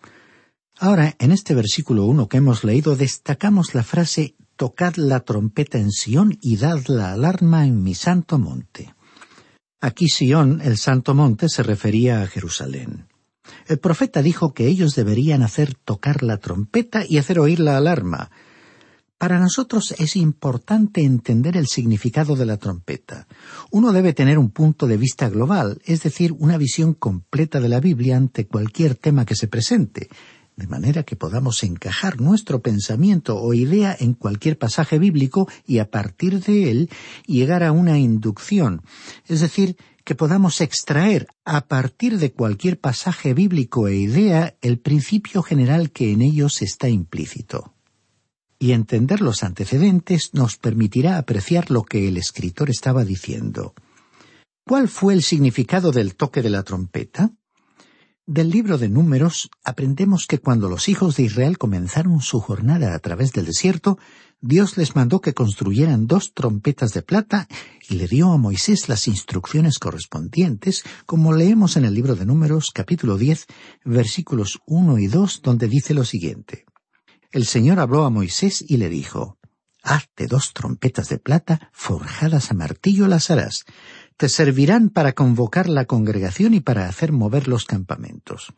Ahora, 0.78 1.16
en 1.20 1.32
este 1.32 1.54
versículo 1.54 2.04
uno 2.04 2.28
que 2.28 2.36
hemos 2.36 2.64
leído, 2.64 2.96
destacamos 2.96 3.74
la 3.74 3.82
frase 3.82 4.34
Tocad 4.56 4.96
la 4.96 5.20
trompeta 5.20 5.78
en 5.78 5.90
Sión 5.92 6.38
y 6.40 6.56
dad 6.56 6.86
la 6.86 7.12
alarma 7.12 7.66
en 7.66 7.82
mi 7.82 7.94
santo 7.94 8.38
monte. 8.38 8.94
Aquí 9.80 10.08
Sión, 10.08 10.62
el 10.62 10.78
santo 10.78 11.14
monte, 11.14 11.48
se 11.48 11.62
refería 11.62 12.22
a 12.22 12.26
Jerusalén. 12.26 13.06
El 13.66 13.78
profeta 13.78 14.22
dijo 14.22 14.54
que 14.54 14.66
ellos 14.66 14.94
deberían 14.94 15.42
hacer 15.42 15.74
tocar 15.74 16.22
la 16.22 16.38
trompeta 16.38 17.04
y 17.06 17.18
hacer 17.18 17.38
oír 17.38 17.60
la 17.60 17.76
alarma, 17.76 18.30
para 19.18 19.40
nosotros 19.40 19.94
es 19.98 20.14
importante 20.14 21.02
entender 21.02 21.56
el 21.56 21.68
significado 21.68 22.36
de 22.36 22.44
la 22.44 22.58
trompeta. 22.58 23.26
Uno 23.70 23.92
debe 23.92 24.12
tener 24.12 24.38
un 24.38 24.50
punto 24.50 24.86
de 24.86 24.98
vista 24.98 25.30
global, 25.30 25.80
es 25.86 26.02
decir, 26.02 26.32
una 26.32 26.58
visión 26.58 26.92
completa 26.92 27.58
de 27.58 27.70
la 27.70 27.80
Biblia 27.80 28.18
ante 28.18 28.46
cualquier 28.46 28.94
tema 28.94 29.24
que 29.24 29.34
se 29.34 29.48
presente, 29.48 30.10
de 30.56 30.66
manera 30.66 31.02
que 31.02 31.16
podamos 31.16 31.62
encajar 31.62 32.20
nuestro 32.20 32.62
pensamiento 32.62 33.38
o 33.38 33.54
idea 33.54 33.94
en 33.98 34.14
cualquier 34.14 34.58
pasaje 34.58 34.98
bíblico 34.98 35.48
y 35.66 35.78
a 35.78 35.90
partir 35.90 36.40
de 36.42 36.70
él 36.70 36.90
llegar 37.26 37.62
a 37.62 37.72
una 37.72 37.98
inducción, 37.98 38.82
es 39.26 39.40
decir, 39.40 39.76
que 40.04 40.14
podamos 40.14 40.60
extraer 40.60 41.26
a 41.44 41.66
partir 41.66 42.18
de 42.18 42.32
cualquier 42.32 42.80
pasaje 42.80 43.34
bíblico 43.34 43.88
e 43.88 43.96
idea 43.96 44.56
el 44.62 44.78
principio 44.78 45.42
general 45.42 45.90
que 45.90 46.12
en 46.12 46.22
ellos 46.22 46.62
está 46.62 46.88
implícito 46.88 47.74
y 48.58 48.72
entender 48.72 49.20
los 49.20 49.42
antecedentes 49.42 50.30
nos 50.32 50.56
permitirá 50.56 51.18
apreciar 51.18 51.70
lo 51.70 51.82
que 51.82 52.08
el 52.08 52.16
escritor 52.16 52.70
estaba 52.70 53.04
diciendo. 53.04 53.74
¿Cuál 54.66 54.88
fue 54.88 55.14
el 55.14 55.22
significado 55.22 55.92
del 55.92 56.16
toque 56.16 56.42
de 56.42 56.50
la 56.50 56.62
trompeta? 56.62 57.32
Del 58.26 58.50
libro 58.50 58.76
de 58.76 58.88
Números 58.88 59.50
aprendemos 59.64 60.26
que 60.26 60.38
cuando 60.38 60.68
los 60.68 60.88
hijos 60.88 61.16
de 61.16 61.22
Israel 61.22 61.58
comenzaron 61.58 62.20
su 62.20 62.40
jornada 62.40 62.94
a 62.94 62.98
través 62.98 63.32
del 63.32 63.46
desierto, 63.46 63.98
Dios 64.40 64.76
les 64.76 64.96
mandó 64.96 65.20
que 65.20 65.32
construyeran 65.32 66.06
dos 66.06 66.34
trompetas 66.34 66.92
de 66.92 67.02
plata 67.02 67.48
y 67.88 67.94
le 67.94 68.08
dio 68.08 68.32
a 68.32 68.36
Moisés 68.36 68.88
las 68.88 69.06
instrucciones 69.06 69.78
correspondientes, 69.78 70.82
como 71.06 71.32
leemos 71.32 71.76
en 71.76 71.84
el 71.84 71.94
libro 71.94 72.16
de 72.16 72.26
Números 72.26 72.72
capítulo 72.74 73.16
10 73.16 73.46
versículos 73.84 74.60
1 74.66 74.98
y 74.98 75.06
2, 75.06 75.42
donde 75.42 75.68
dice 75.68 75.94
lo 75.94 76.04
siguiente 76.04 76.66
el 77.36 77.44
Señor 77.44 77.80
habló 77.80 78.04
a 78.06 78.10
Moisés 78.10 78.64
y 78.66 78.78
le 78.78 78.88
dijo, 78.88 79.38
Hazte 79.82 80.26
dos 80.26 80.54
trompetas 80.54 81.10
de 81.10 81.18
plata 81.18 81.70
forjadas 81.72 82.50
a 82.50 82.54
martillo 82.54 83.06
las 83.08 83.30
harás. 83.30 83.66
Te 84.16 84.28
servirán 84.28 84.88
para 84.88 85.12
convocar 85.12 85.68
la 85.68 85.84
congregación 85.84 86.54
y 86.54 86.60
para 86.60 86.88
hacer 86.88 87.12
mover 87.12 87.48
los 87.48 87.66
campamentos. 87.66 88.54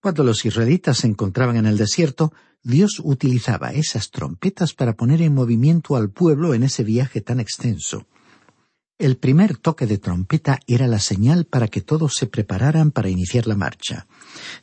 Cuando 0.00 0.24
los 0.24 0.44
israelitas 0.44 0.98
se 0.98 1.06
encontraban 1.06 1.56
en 1.56 1.66
el 1.66 1.76
desierto, 1.76 2.32
Dios 2.62 3.00
utilizaba 3.04 3.72
esas 3.72 4.10
trompetas 4.10 4.72
para 4.72 4.94
poner 4.94 5.20
en 5.20 5.34
movimiento 5.34 5.94
al 5.94 6.10
pueblo 6.10 6.54
en 6.54 6.62
ese 6.62 6.84
viaje 6.84 7.20
tan 7.20 7.38
extenso. 7.38 8.06
El 8.98 9.16
primer 9.16 9.56
toque 9.56 9.86
de 9.86 9.98
trompeta 9.98 10.60
era 10.66 10.86
la 10.86 11.00
señal 11.00 11.44
para 11.44 11.68
que 11.68 11.80
todos 11.80 12.14
se 12.14 12.26
prepararan 12.26 12.92
para 12.92 13.10
iniciar 13.10 13.46
la 13.46 13.56
marcha. 13.56 14.06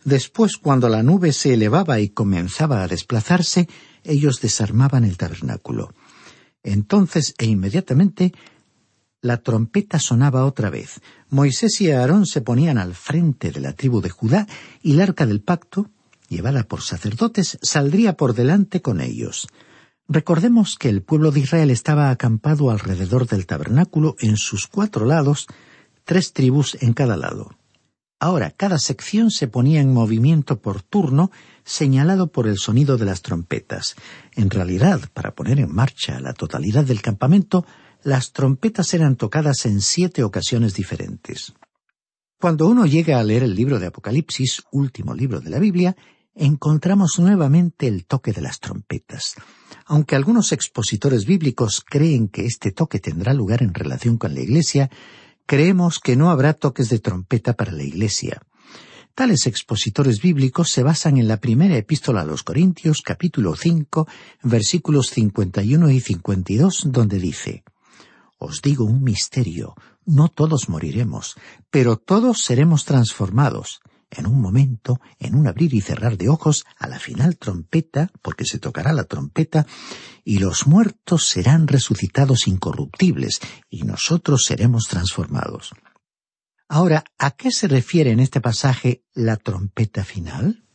Después, 0.06 0.58
cuando 0.58 0.88
la 0.90 1.04
nube 1.04 1.34
se 1.34 1.54
elevaba 1.54 2.00
y 2.00 2.10
comenzaba 2.10 2.82
a 2.82 2.88
desplazarse, 2.88 3.68
ellos 4.04 4.40
desarmaban 4.42 5.04
el 5.04 5.18
tabernáculo. 5.18 5.94
Entonces 6.64 7.34
e 7.38 7.46
inmediatamente 7.46 8.34
la 9.22 9.38
trompeta 9.38 10.00
sonaba 10.00 10.46
otra 10.46 10.70
vez. 10.70 11.02
Moisés 11.30 11.82
y 11.82 11.92
Aarón 11.92 12.26
se 12.26 12.42
ponían 12.42 12.78
al 12.78 12.96
frente 12.96 13.52
de 13.52 13.60
la 13.60 13.74
tribu 13.74 14.02
de 14.02 14.10
Judá 14.10 14.48
y 14.82 14.94
el 14.94 15.02
arca 15.02 15.26
del 15.26 15.42
pacto, 15.42 15.90
llevada 16.30 16.64
por 16.64 16.82
sacerdotes, 16.82 17.58
saldría 17.62 18.16
por 18.16 18.34
delante 18.34 18.82
con 18.82 19.02
ellos. 19.02 19.48
Recordemos 20.08 20.76
que 20.76 20.90
el 20.90 21.04
pueblo 21.04 21.32
de 21.32 21.42
Israel 21.42 21.70
estaba 21.70 22.10
acampado 22.10 22.72
alrededor 22.72 23.28
del 23.28 23.46
tabernáculo 23.46 24.16
en 24.20 24.38
sus 24.38 24.68
cuatro 24.68 25.06
lados, 25.06 25.48
tres 26.04 26.34
tribus 26.34 26.78
en 26.82 26.94
cada 26.94 27.18
lado. 27.18 27.52
Ahora, 28.22 28.52
cada 28.52 28.80
sección 28.80 29.32
se 29.32 29.48
ponía 29.48 29.80
en 29.80 29.94
movimiento 29.94 30.60
por 30.60 30.82
turno, 30.82 31.32
señalado 31.64 32.28
por 32.28 32.48
el 32.48 32.58
sonido 32.58 32.98
de 32.98 33.06
las 33.06 33.22
trompetas. 33.22 33.96
En 34.36 34.50
realidad, 34.50 35.00
para 35.14 35.36
poner 35.36 35.60
en 35.60 35.74
marcha 35.74 36.20
la 36.20 36.34
totalidad 36.34 36.84
del 36.84 37.02
campamento, 37.02 37.66
las 38.04 38.32
trompetas 38.32 38.94
eran 38.94 39.16
tocadas 39.16 39.66
en 39.66 39.82
siete 39.82 40.24
ocasiones 40.24 40.74
diferentes. 40.74 41.54
Cuando 42.40 42.68
uno 42.68 42.86
llega 42.86 43.20
a 43.20 43.24
leer 43.24 43.44
el 43.44 43.56
libro 43.56 43.80
de 43.80 43.88
Apocalipsis, 43.88 44.64
último 44.72 45.14
libro 45.14 45.42
de 45.42 45.50
la 45.50 45.60
Biblia, 45.60 45.96
encontramos 46.36 47.20
nuevamente 47.20 47.88
el 47.88 48.06
toque 48.06 48.32
de 48.32 48.42
las 48.42 48.60
trompetas. 48.60 49.36
Aunque 49.86 50.16
algunos 50.16 50.54
expositores 50.54 51.26
bíblicos 51.26 51.84
creen 51.86 52.30
que 52.30 52.46
este 52.46 52.72
toque 52.72 53.00
tendrá 53.00 53.34
lugar 53.34 53.62
en 53.62 53.74
relación 53.74 54.18
con 54.18 54.34
la 54.34 54.40
Iglesia, 54.40 54.90
creemos 55.46 56.00
que 56.00 56.16
no 56.16 56.30
habrá 56.30 56.54
toques 56.54 56.88
de 56.90 57.00
trompeta 57.00 57.54
para 57.54 57.74
la 57.74 57.84
Iglesia. 57.84 58.42
Tales 59.16 59.48
expositores 59.48 60.22
bíblicos 60.22 60.72
se 60.72 60.84
basan 60.84 61.18
en 61.18 61.28
la 61.28 61.42
primera 61.42 61.76
epístola 61.76 62.22
a 62.22 62.26
los 62.26 62.44
Corintios, 62.44 63.02
capítulo 63.02 63.54
5, 63.58 64.08
versículos 64.44 65.08
51 65.08 65.90
y 65.90 66.00
52, 66.00 66.84
donde 66.86 67.20
dice, 67.20 67.64
Os 68.40 68.62
digo 68.62 68.86
un 68.86 69.04
misterio, 69.04 69.76
no 70.06 70.30
todos 70.30 70.70
moriremos, 70.70 71.36
pero 71.70 71.98
todos 71.98 72.42
seremos 72.44 72.86
transformados 72.86 73.82
en 74.12 74.26
un 74.26 74.42
momento, 74.42 75.00
en 75.20 75.36
un 75.36 75.48
abrir 75.48 75.74
y 75.74 75.82
cerrar 75.82 76.18
de 76.18 76.30
ojos, 76.30 76.66
a 76.78 76.88
la 76.88 77.00
final 77.00 77.38
trompeta, 77.38 78.10
porque 78.22 78.46
se 78.46 78.60
tocará 78.60 78.94
la 78.94 79.04
trompeta, 79.04 79.68
y 80.24 80.40
los 80.40 80.68
muertos 80.68 81.28
serán 81.28 81.68
resucitados 81.68 82.48
incorruptibles, 82.48 83.40
y 83.70 83.84
nosotros 83.84 84.46
seremos 84.46 84.86
transformados. 84.86 85.72
Ahora, 86.68 87.04
¿a 87.18 87.32
qué 87.32 87.52
se 87.52 87.68
refiere 87.68 88.12
en 88.12 88.20
este 88.20 88.42
pasaje 88.42 89.04
la 89.14 89.38
trompeta 89.38 90.04
final? 90.04 90.66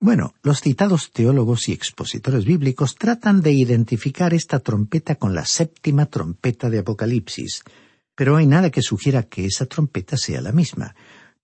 Bueno, 0.00 0.32
los 0.44 0.60
citados 0.60 1.10
teólogos 1.10 1.68
y 1.68 1.72
expositores 1.72 2.44
bíblicos 2.44 2.94
tratan 2.94 3.40
de 3.40 3.50
identificar 3.50 4.32
esta 4.32 4.60
trompeta 4.60 5.16
con 5.16 5.34
la 5.34 5.44
séptima 5.44 6.06
trompeta 6.06 6.70
de 6.70 6.78
Apocalipsis, 6.78 7.64
pero 8.14 8.36
hay 8.36 8.46
nada 8.46 8.70
que 8.70 8.80
sugiera 8.80 9.24
que 9.24 9.44
esa 9.44 9.66
trompeta 9.66 10.16
sea 10.16 10.40
la 10.40 10.52
misma. 10.52 10.94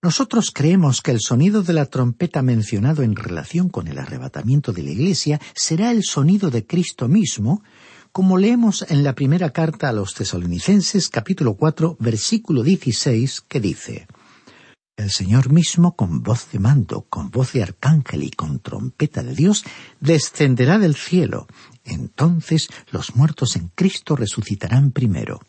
Nosotros 0.01 0.51
creemos 0.51 1.01
que 1.01 1.11
el 1.11 1.19
sonido 1.19 1.63
de 1.63 1.73
la 1.73 1.87
trompeta 1.87 2.41
mencionado 2.41 3.03
en 3.03 3.17
relación 3.17 3.67
con 3.67 3.89
el 3.89 3.97
arrebatamiento 3.97 4.71
de 4.71 4.83
la 4.83 4.91
Iglesia 4.91 5.41
será 5.53 5.91
el 5.91 6.03
sonido 6.03 6.49
de 6.49 6.65
Cristo 6.65 7.09
mismo, 7.09 7.61
como 8.13 8.37
leemos 8.37 8.85
en 8.87 9.03
la 9.03 9.15
primera 9.15 9.49
carta 9.49 9.89
a 9.89 9.93
los 9.93 10.13
tesalonicenses 10.13 11.09
capítulo 11.09 11.55
4 11.55 11.97
versículo 11.99 12.63
16 12.63 13.41
que 13.41 13.59
dice 13.59 14.07
El 14.97 15.11
Señor 15.11 15.51
mismo 15.51 15.97
con 15.97 16.23
voz 16.23 16.49
de 16.53 16.59
mando, 16.59 17.05
con 17.09 17.29
voz 17.29 17.51
de 17.51 17.61
arcángel 17.61 18.23
y 18.23 18.31
con 18.31 18.59
trompeta 18.59 19.23
de 19.23 19.35
Dios 19.35 19.65
descenderá 19.99 20.79
del 20.79 20.95
cielo. 20.95 21.47
Entonces 21.83 22.69
los 22.91 23.13
muertos 23.13 23.57
en 23.57 23.69
Cristo 23.75 24.15
resucitarán 24.15 24.91
primero. 24.91 25.41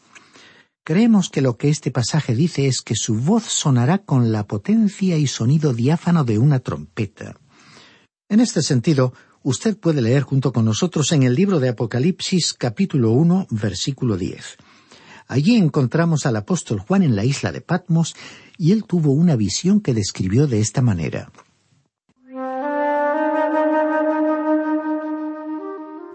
Creemos 0.82 1.30
que 1.30 1.42
lo 1.42 1.56
que 1.56 1.68
este 1.68 1.92
pasaje 1.92 2.34
dice 2.34 2.66
es 2.66 2.82
que 2.82 2.96
su 2.96 3.14
voz 3.14 3.44
sonará 3.44 3.98
con 3.98 4.32
la 4.32 4.48
potencia 4.48 5.16
y 5.16 5.28
sonido 5.28 5.72
diáfano 5.72 6.24
de 6.24 6.38
una 6.38 6.58
trompeta. 6.58 7.36
En 8.28 8.40
este 8.40 8.62
sentido, 8.62 9.12
usted 9.44 9.76
puede 9.78 10.02
leer 10.02 10.24
junto 10.24 10.52
con 10.52 10.64
nosotros 10.64 11.12
en 11.12 11.22
el 11.22 11.36
libro 11.36 11.60
de 11.60 11.68
Apocalipsis 11.68 12.52
capítulo 12.52 13.12
1 13.12 13.46
versículo 13.50 14.16
10. 14.16 14.56
Allí 15.28 15.56
encontramos 15.56 16.24
al 16.26 16.36
apóstol 16.36 16.80
Juan 16.80 17.02
en 17.02 17.16
la 17.16 17.24
isla 17.24 17.50
de 17.50 17.60
Patmos 17.60 18.14
y 18.58 18.72
él 18.72 18.84
tuvo 18.84 19.12
una 19.12 19.36
visión 19.36 19.80
que 19.80 19.94
describió 19.94 20.46
de 20.46 20.60
esta 20.60 20.82
manera. 20.82 21.30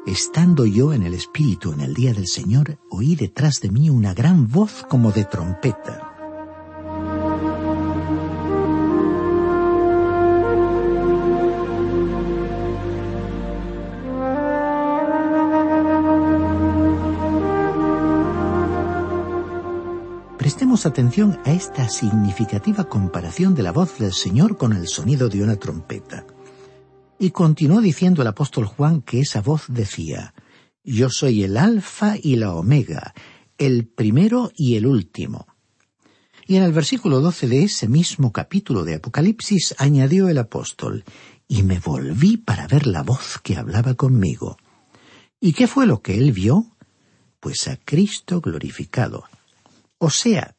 Estando 0.08 0.66
yo 0.66 0.94
en 0.94 1.04
el 1.04 1.14
Espíritu 1.14 1.72
en 1.72 1.82
el 1.82 1.94
día 1.94 2.14
del 2.14 2.28
Señor, 2.28 2.80
oí 2.90 3.16
detrás 3.16 3.62
de 3.62 3.70
mí 3.70 3.90
una 3.90 4.14
gran 4.14 4.48
voz 4.48 4.86
como 4.90 5.12
de 5.12 5.26
trompeta. 5.26 6.11
Atención 20.86 21.40
a 21.46 21.52
esta 21.52 21.88
significativa 21.90 22.86
comparación 22.86 23.54
de 23.54 23.62
la 23.62 23.72
voz 23.72 24.00
del 24.00 24.14
Señor 24.14 24.58
con 24.58 24.74
el 24.74 24.88
sonido 24.88 25.30
de 25.30 25.44
una 25.44 25.56
trompeta. 25.58 26.26
Y 27.20 27.30
continuó 27.30 27.82
diciendo 27.82 28.24
el 28.24 28.28
apóstol 28.28 28.66
Juan 28.66 29.04
que 29.04 29.20
esa 29.20 29.42
voz 29.42 29.66
decía, 29.68 30.34
Yo 30.84 31.12
soy 31.12 31.44
el 31.44 31.58
alfa 31.58 32.16
y 32.22 32.36
la 32.36 32.56
omega, 32.56 33.14
el 33.60 33.86
primero 33.86 34.52
y 34.56 34.76
el 34.76 34.88
último. 34.88 35.46
Y 36.48 36.56
en 36.56 36.64
el 36.64 36.74
versículo 36.74 37.22
doce 37.22 37.48
de 37.48 37.64
ese 37.64 37.88
mismo 37.88 38.32
capítulo 38.32 38.84
de 38.84 38.96
Apocalipsis 38.96 39.76
añadió 39.78 40.30
el 40.30 40.40
apóstol, 40.40 41.04
y 41.48 41.62
me 41.62 41.78
volví 41.80 42.38
para 42.38 42.66
ver 42.66 42.88
la 42.88 43.04
voz 43.04 43.40
que 43.44 43.56
hablaba 43.56 43.94
conmigo. 43.94 44.58
¿Y 45.40 45.54
qué 45.54 45.68
fue 45.68 45.86
lo 45.86 46.02
que 46.02 46.18
él 46.18 46.32
vio? 46.32 46.76
Pues 47.40 47.68
a 47.68 47.78
Cristo 47.78 48.42
glorificado. 48.42 49.26
O 50.00 50.10
sea, 50.10 50.56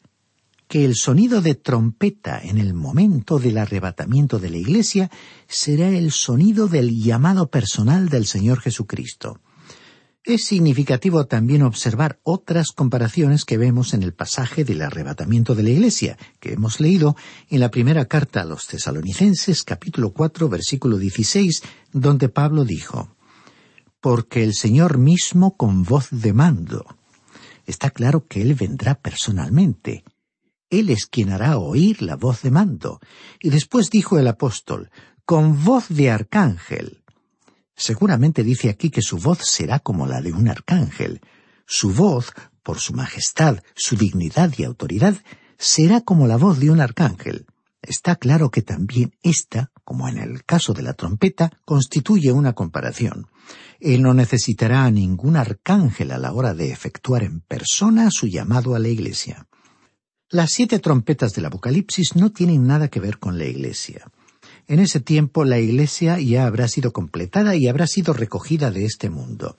que 0.72 0.87
el 0.87 0.94
sonido 0.94 1.42
de 1.42 1.54
trompeta 1.54 2.40
en 2.42 2.56
el 2.56 2.72
momento 2.72 3.38
del 3.38 3.58
arrebatamiento 3.58 4.38
de 4.38 4.48
la 4.48 4.56
Iglesia 4.56 5.11
será 5.46 5.90
el 5.90 6.12
sonido 6.12 6.66
del 6.66 6.98
llamado 6.98 7.50
personal 7.50 8.08
del 8.08 8.24
Señor 8.24 8.58
Jesucristo. 8.58 9.38
Es 10.24 10.46
significativo 10.46 11.26
también 11.26 11.61
observar 11.61 12.20
otras 12.22 12.72
comparaciones 12.72 13.44
que 13.44 13.58
vemos 13.58 13.92
en 13.92 14.02
el 14.02 14.14
pasaje 14.14 14.64
del 14.64 14.80
arrebatamiento 14.80 15.54
de 15.54 15.62
la 15.62 15.68
Iglesia, 15.68 16.16
que 16.40 16.54
hemos 16.54 16.80
leído 16.80 17.16
en 17.50 17.61
la 17.61 17.70
primera 17.70 18.06
carta 18.06 18.40
a 18.40 18.46
los 18.46 18.66
tesalonicenses 18.66 19.64
capítulo 19.64 20.14
4 20.14 20.48
versículo 20.48 20.96
16, 20.96 21.64
donde 21.92 22.30
Pablo 22.30 22.64
dijo, 22.64 23.14
Porque 24.00 24.42
el 24.42 24.54
Señor 24.54 24.96
mismo 24.96 25.54
con 25.54 25.82
voz 25.82 26.08
de 26.11 26.32
mando. 26.32 26.87
Está 27.66 27.90
claro 27.90 28.26
que 28.26 28.40
Él 28.40 28.54
vendrá 28.54 28.94
personalmente, 28.94 30.02
él 30.72 30.88
es 30.88 31.06
quien 31.06 31.30
hará 31.30 31.58
oír 31.58 32.00
la 32.00 32.16
voz 32.16 32.40
de 32.40 32.50
mando. 32.50 32.98
Y 33.40 33.50
después 33.50 33.90
dijo 33.90 34.18
el 34.18 34.26
apóstol, 34.26 34.90
con 35.26 35.62
voz 35.62 35.88
de 35.90 36.11
arcángel. 36.11 37.04
Seguramente 37.76 38.42
dice 38.42 38.70
aquí 38.70 38.88
que 38.90 39.02
su 39.02 39.18
voz 39.18 39.40
será 39.42 39.80
como 39.80 40.06
la 40.06 40.22
de 40.22 40.32
un 40.32 40.48
arcángel. 40.48 41.20
Su 41.66 41.92
voz, 41.92 42.32
por 42.62 42.78
su 42.78 42.94
majestad, 42.94 43.62
su 43.74 43.96
dignidad 43.96 44.50
y 44.56 44.64
autoridad, 44.64 45.14
será 45.58 46.00
como 46.00 46.26
la 46.26 46.38
voz 46.38 46.58
de 46.58 46.70
un 46.70 46.80
arcángel. 46.80 47.44
Está 47.82 48.16
claro 48.16 48.50
que 48.50 48.62
también 48.62 49.14
esta, 49.22 49.72
como 49.85 50.08
en 50.08 50.16
el 50.16 50.44
caso 50.44 50.72
de 50.72 50.82
la 50.82 50.94
trompeta, 50.94 51.50
constituye 51.66 52.32
una 52.32 52.54
comparación. 52.54 53.26
Él 53.78 54.02
no 54.02 54.14
necesitará 54.14 54.85
a 54.85 54.90
ningún 54.90 55.37
arcángel 55.37 56.12
a 56.12 56.18
la 56.18 56.32
hora 56.32 56.54
de 56.54 56.72
efectuar 56.72 57.24
en 57.24 57.40
persona 57.40 58.08
su 58.11 58.26
llamado 58.26 58.74
a 58.74 58.78
la 58.78 58.88
Iglesia. 58.88 59.48
Las 60.33 60.53
siete 60.53 60.79
trompetas 60.79 61.35
del 61.35 61.45
Apocalipsis 61.45 62.16
no 62.16 62.33
tienen 62.33 62.66
nada 62.66 62.88
que 62.88 63.01
ver 63.01 63.18
con 63.18 63.37
la 63.37 63.45
Iglesia. 63.45 64.11
En 64.66 64.79
ese 64.79 64.99
tiempo 64.99 65.45
la 65.45 65.59
Iglesia 65.59 66.18
ya 66.18 66.47
habrá 66.47 66.68
sido 66.68 66.95
completada 66.95 67.55
y 67.55 67.68
habrá 67.68 67.87
sido 67.87 68.14
recogida 68.14 68.71
de 68.71 68.87
este 68.87 69.11
mundo. 69.11 69.59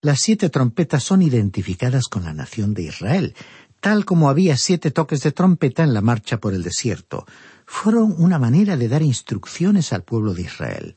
Las 0.00 0.20
siete 0.20 0.48
trompetas 0.48 1.04
son 1.04 1.20
identificadas 1.20 2.04
con 2.04 2.24
la 2.24 2.32
nación 2.32 2.72
de 2.72 2.84
Israel, 2.84 3.34
tal 3.80 4.06
como 4.06 4.30
había 4.30 4.56
siete 4.56 4.90
toques 4.90 5.20
de 5.20 5.32
trompeta 5.32 5.82
en 5.82 5.92
la 5.92 6.00
marcha 6.00 6.40
por 6.40 6.54
el 6.54 6.62
desierto. 6.62 7.26
Fueron 7.66 8.14
una 8.16 8.38
manera 8.38 8.78
de 8.78 8.88
dar 8.88 9.02
instrucciones 9.02 9.92
al 9.92 10.02
pueblo 10.02 10.32
de 10.32 10.42
Israel. 10.44 10.96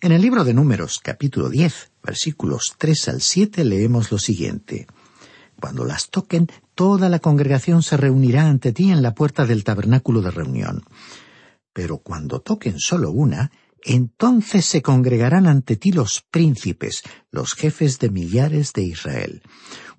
En 0.00 0.10
el 0.10 0.20
libro 0.20 0.42
de 0.42 0.52
Números, 0.52 0.98
capítulo 1.00 1.48
10, 1.48 1.92
versículos 2.02 2.74
3 2.76 3.08
al 3.08 3.20
7, 3.20 3.64
leemos 3.64 4.10
lo 4.10 4.18
siguiente. 4.18 4.88
Cuando 5.60 5.84
las 5.84 6.08
toquen, 6.08 6.48
toda 6.80 7.10
la 7.10 7.18
congregación 7.18 7.82
se 7.82 7.98
reunirá 7.98 8.48
ante 8.48 8.72
ti 8.72 8.90
en 8.90 9.02
la 9.02 9.12
puerta 9.14 9.44
del 9.44 9.64
tabernáculo 9.64 10.22
de 10.22 10.30
reunión. 10.30 10.82
Pero 11.74 11.98
cuando 11.98 12.40
toquen 12.40 12.78
solo 12.78 13.10
una, 13.10 13.52
entonces 13.82 14.64
se 14.64 14.80
congregarán 14.80 15.46
ante 15.46 15.76
ti 15.76 15.92
los 15.92 16.22
príncipes, 16.30 17.02
los 17.30 17.52
jefes 17.52 17.98
de 17.98 18.08
millares 18.08 18.72
de 18.72 18.84
Israel. 18.84 19.42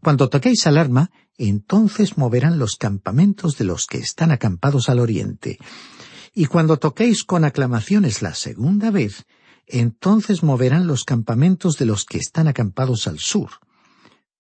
Cuando 0.02 0.28
toquéis 0.28 0.66
alarma, 0.66 1.12
entonces 1.38 2.18
moverán 2.18 2.58
los 2.58 2.78
campamentos 2.78 3.60
de 3.60 3.66
los 3.66 3.86
que 3.86 4.00
están 4.00 4.32
acampados 4.32 4.90
al 4.90 4.98
oriente. 4.98 5.60
Y 6.34 6.48
cuando 6.48 6.78
toquéis 6.78 7.24
con 7.24 7.46
aclamaciones 7.46 8.24
la 8.24 8.34
segunda 8.34 8.90
vez, 8.90 9.26
entonces 9.68 10.42
moverán 10.42 10.88
los 10.88 11.04
campamentos 11.04 11.78
de 11.78 11.86
los 11.86 12.06
que 12.06 12.18
están 12.18 12.48
acampados 12.48 13.06
al 13.06 13.20
sur 13.20 13.52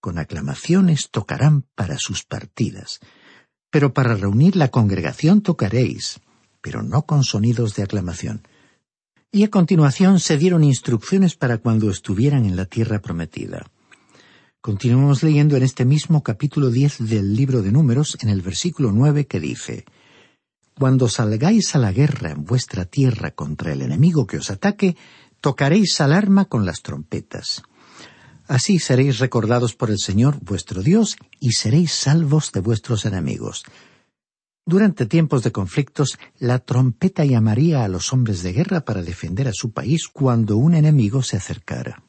con 0.01 0.17
aclamaciones 0.17 1.09
tocarán 1.11 1.65
para 1.75 1.97
sus 1.97 2.25
partidas. 2.25 2.99
Pero 3.69 3.93
para 3.93 4.15
reunir 4.15 4.57
la 4.57 4.67
congregación 4.67 5.41
tocaréis. 5.41 6.19
pero 6.61 6.83
no 6.83 7.07
con 7.07 7.23
sonidos 7.23 7.75
de 7.75 7.83
aclamación. 7.83 8.43
Y 9.31 9.43
a 9.43 9.49
continuación 9.49 10.19
se 10.19 10.37
dieron 10.37 10.63
instrucciones 10.63 11.35
para 11.35 11.57
cuando 11.57 11.89
estuvieran 11.89 12.45
en 12.45 12.55
la 12.55 12.65
tierra 12.65 13.01
prometida. 13.01 13.65
Continuamos 14.61 15.23
leyendo 15.23 15.57
en 15.57 15.63
este 15.63 15.85
mismo 15.85 16.21
capítulo 16.21 16.69
diez 16.69 16.97
del 16.99 17.35
libro 17.35 17.63
de 17.63 17.71
Números, 17.71 18.17
en 18.21 18.29
el 18.29 18.41
versículo 18.41 18.91
nueve, 18.91 19.25
que 19.25 19.39
dice 19.39 19.85
Cuando 20.77 21.07
salgáis 21.07 21.75
a 21.75 21.79
la 21.79 21.91
guerra 21.91 22.29
en 22.29 22.45
vuestra 22.45 22.85
tierra 22.85 23.31
contra 23.31 23.73
el 23.73 23.81
enemigo 23.81 24.27
que 24.27 24.37
os 24.37 24.51
ataque, 24.51 24.95
tocaréis 25.39 25.99
alarma 25.99 26.45
con 26.45 26.65
las 26.65 26.83
trompetas. 26.83 27.63
Así 28.51 28.79
seréis 28.79 29.19
recordados 29.19 29.75
por 29.75 29.89
el 29.91 29.97
Señor 29.97 30.37
vuestro 30.41 30.83
Dios 30.83 31.15
y 31.39 31.53
seréis 31.53 31.93
salvos 31.93 32.51
de 32.51 32.59
vuestros 32.59 33.05
enemigos. 33.05 33.63
Durante 34.65 35.05
tiempos 35.05 35.43
de 35.43 35.53
conflictos, 35.53 36.19
la 36.37 36.59
trompeta 36.59 37.23
llamaría 37.23 37.85
a 37.85 37.87
los 37.87 38.11
hombres 38.11 38.43
de 38.43 38.51
guerra 38.51 38.81
para 38.81 39.03
defender 39.03 39.47
a 39.47 39.53
su 39.53 39.71
país 39.71 40.09
cuando 40.09 40.57
un 40.57 40.75
enemigo 40.75 41.23
se 41.23 41.37
acercara. 41.37 42.03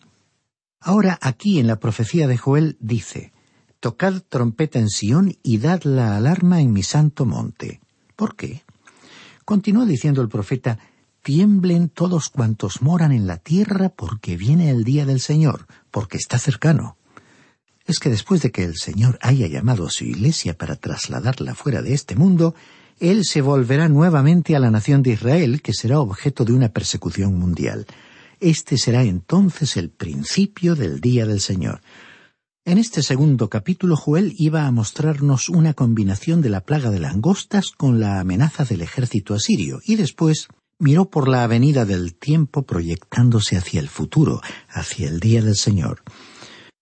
Ahora 0.80 1.16
aquí 1.22 1.60
en 1.60 1.68
la 1.68 1.78
profecía 1.78 2.26
de 2.26 2.36
Joel 2.36 2.76
dice, 2.80 3.32
Tocad 3.78 4.22
trompeta 4.28 4.80
en 4.80 4.88
Sión 4.88 5.36
y 5.44 5.58
dad 5.58 5.84
la 5.84 6.16
alarma 6.16 6.60
en 6.60 6.72
mi 6.72 6.82
santo 6.82 7.24
monte. 7.24 7.80
¿Por 8.16 8.34
qué? 8.34 8.64
Continúa 9.44 9.86
diciendo 9.86 10.20
el 10.20 10.28
profeta, 10.28 10.80
Tiemblen 11.22 11.88
todos 11.88 12.30
cuantos 12.30 12.82
moran 12.82 13.12
en 13.12 13.28
la 13.28 13.36
tierra 13.36 13.90
porque 13.90 14.36
viene 14.36 14.70
el 14.70 14.82
día 14.82 15.06
del 15.06 15.20
Señor, 15.20 15.68
porque 15.92 16.16
está 16.16 16.38
cercano. 16.38 16.96
Es 17.86 18.00
que 18.00 18.10
después 18.10 18.42
de 18.42 18.50
que 18.50 18.64
el 18.64 18.76
Señor 18.76 19.18
haya 19.22 19.46
llamado 19.46 19.86
a 19.86 19.90
su 19.90 20.04
iglesia 20.04 20.56
para 20.58 20.74
trasladarla 20.74 21.54
fuera 21.54 21.82
de 21.82 21.94
este 21.94 22.16
mundo, 22.16 22.56
Él 22.98 23.24
se 23.24 23.40
volverá 23.40 23.88
nuevamente 23.88 24.56
a 24.56 24.60
la 24.60 24.70
nación 24.70 25.02
de 25.02 25.12
Israel, 25.12 25.62
que 25.62 25.72
será 25.72 26.00
objeto 26.00 26.44
de 26.44 26.52
una 26.52 26.70
persecución 26.70 27.38
mundial. 27.38 27.86
Este 28.40 28.76
será 28.78 29.04
entonces 29.04 29.76
el 29.76 29.90
principio 29.90 30.74
del 30.74 31.00
día 31.00 31.26
del 31.26 31.40
Señor. 31.40 31.80
En 32.64 32.78
este 32.78 33.02
segundo 33.02 33.50
capítulo 33.50 33.96
Joel 33.96 34.34
iba 34.38 34.66
a 34.66 34.70
mostrarnos 34.70 35.48
una 35.48 35.74
combinación 35.74 36.40
de 36.42 36.50
la 36.50 36.60
plaga 36.60 36.90
de 36.90 37.00
langostas 37.00 37.72
con 37.72 37.98
la 37.98 38.20
amenaza 38.20 38.64
del 38.64 38.82
ejército 38.82 39.34
asirio, 39.34 39.80
y 39.84 39.96
después 39.96 40.46
miró 40.82 41.08
por 41.08 41.28
la 41.28 41.44
avenida 41.44 41.84
del 41.84 42.16
tiempo 42.16 42.64
proyectándose 42.64 43.56
hacia 43.56 43.78
el 43.78 43.88
futuro, 43.88 44.40
hacia 44.68 45.08
el 45.08 45.20
día 45.20 45.40
del 45.40 45.54
Señor. 45.54 46.02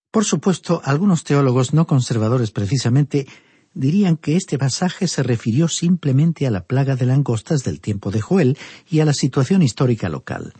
Por 0.09 0.25
supuesto, 0.25 0.81
algunos 0.83 1.23
teólogos 1.23 1.75
no 1.75 1.85
conservadores 1.85 2.49
precisamente 2.49 3.27
dirían 3.75 4.17
que 4.17 4.35
este 4.35 4.57
pasaje 4.57 5.07
se 5.07 5.21
refirió 5.21 5.67
simplemente 5.67 6.47
a 6.47 6.51
la 6.51 6.65
plaga 6.65 6.95
de 6.95 7.05
langostas 7.05 7.63
del 7.63 7.79
tiempo 7.79 8.09
de 8.09 8.21
Joel 8.21 8.57
y 8.89 9.01
a 9.01 9.05
la 9.05 9.13
situación 9.13 9.61
histórica 9.61 10.09
local. 10.09 10.53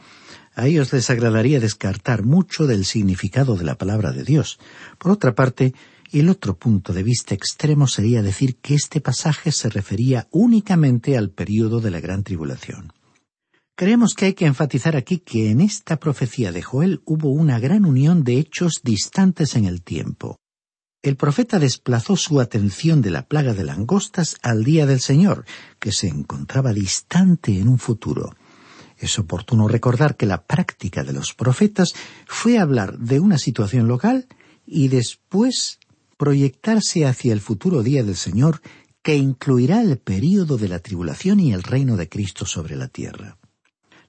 A 0.54 0.68
ellos 0.68 0.94
les 0.94 1.10
agradaría 1.10 1.60
descartar 1.60 2.24
mucho 2.24 2.68
del 2.68 2.86
significado 2.86 3.56
de 3.56 3.66
la 3.66 3.76
palabra 3.76 4.12
de 4.12 4.24
Dios. 4.24 4.60
Por 5.00 5.12
otra 5.12 5.34
parte, 5.34 5.74
el 6.12 6.30
otro 6.30 6.60
punto 6.60 6.94
de 6.94 7.02
vista 7.02 7.34
extremo 7.34 7.88
sería 7.88 8.22
decir 8.22 8.58
que 8.58 8.76
este 8.76 9.02
pasaje 9.02 9.52
se 9.52 9.70
refería 9.70 10.28
únicamente 10.30 11.18
al 11.18 11.32
período 11.32 11.82
de 11.82 11.90
la 11.90 12.02
gran 12.02 12.24
tribulación. 12.24 12.94
Creemos 13.82 14.14
que 14.14 14.26
hay 14.26 14.34
que 14.34 14.46
enfatizar 14.46 14.96
aquí 14.96 15.18
que 15.18 15.50
en 15.50 15.60
esta 15.60 15.98
profecía 15.98 16.52
de 16.52 16.62
Joel 16.62 17.02
hubo 17.04 17.32
una 17.32 17.58
gran 17.58 17.84
unión 17.84 18.24
de 18.24 18.38
hechos 18.38 18.82
distantes 18.84 19.56
en 19.56 19.66
el 19.66 19.82
tiempo. 19.82 20.38
El 21.02 21.16
profeta 21.16 21.58
desplazó 21.58 22.16
su 22.16 22.40
atención 22.40 23.02
de 23.02 23.10
la 23.10 23.26
plaga 23.26 23.56
de 23.56 23.64
langostas 23.64 24.38
al 24.44 24.64
día 24.64 24.86
del 24.86 25.00
Señor, 25.00 25.46
que 25.80 25.92
se 25.92 26.08
encontraba 26.08 26.74
distante 26.74 27.58
en 27.58 27.68
un 27.68 27.80
futuro. 27.80 28.36
Es 29.00 29.18
oportuno 29.18 29.68
recordar 29.68 30.16
que 30.16 30.28
la 30.28 30.44
práctica 30.44 31.04
de 31.04 31.14
los 31.14 31.34
profetas 31.34 31.94
fue 32.28 32.60
hablar 32.60 33.00
de 33.00 33.20
una 33.20 33.40
situación 33.40 33.88
local 33.88 34.28
y 34.64 34.90
después 34.90 35.80
proyectarse 36.18 37.08
hacia 37.08 37.34
el 37.34 37.42
futuro 37.42 37.82
día 37.82 38.04
del 38.04 38.16
Señor 38.16 38.62
que 39.02 39.16
incluirá 39.16 39.82
el 39.82 39.98
período 39.98 40.58
de 40.60 40.68
la 40.68 40.78
tribulación 40.78 41.40
y 41.40 41.52
el 41.52 41.64
reino 41.64 41.98
de 41.98 42.08
Cristo 42.08 42.46
sobre 42.46 42.76
la 42.76 42.88
tierra. 42.88 43.40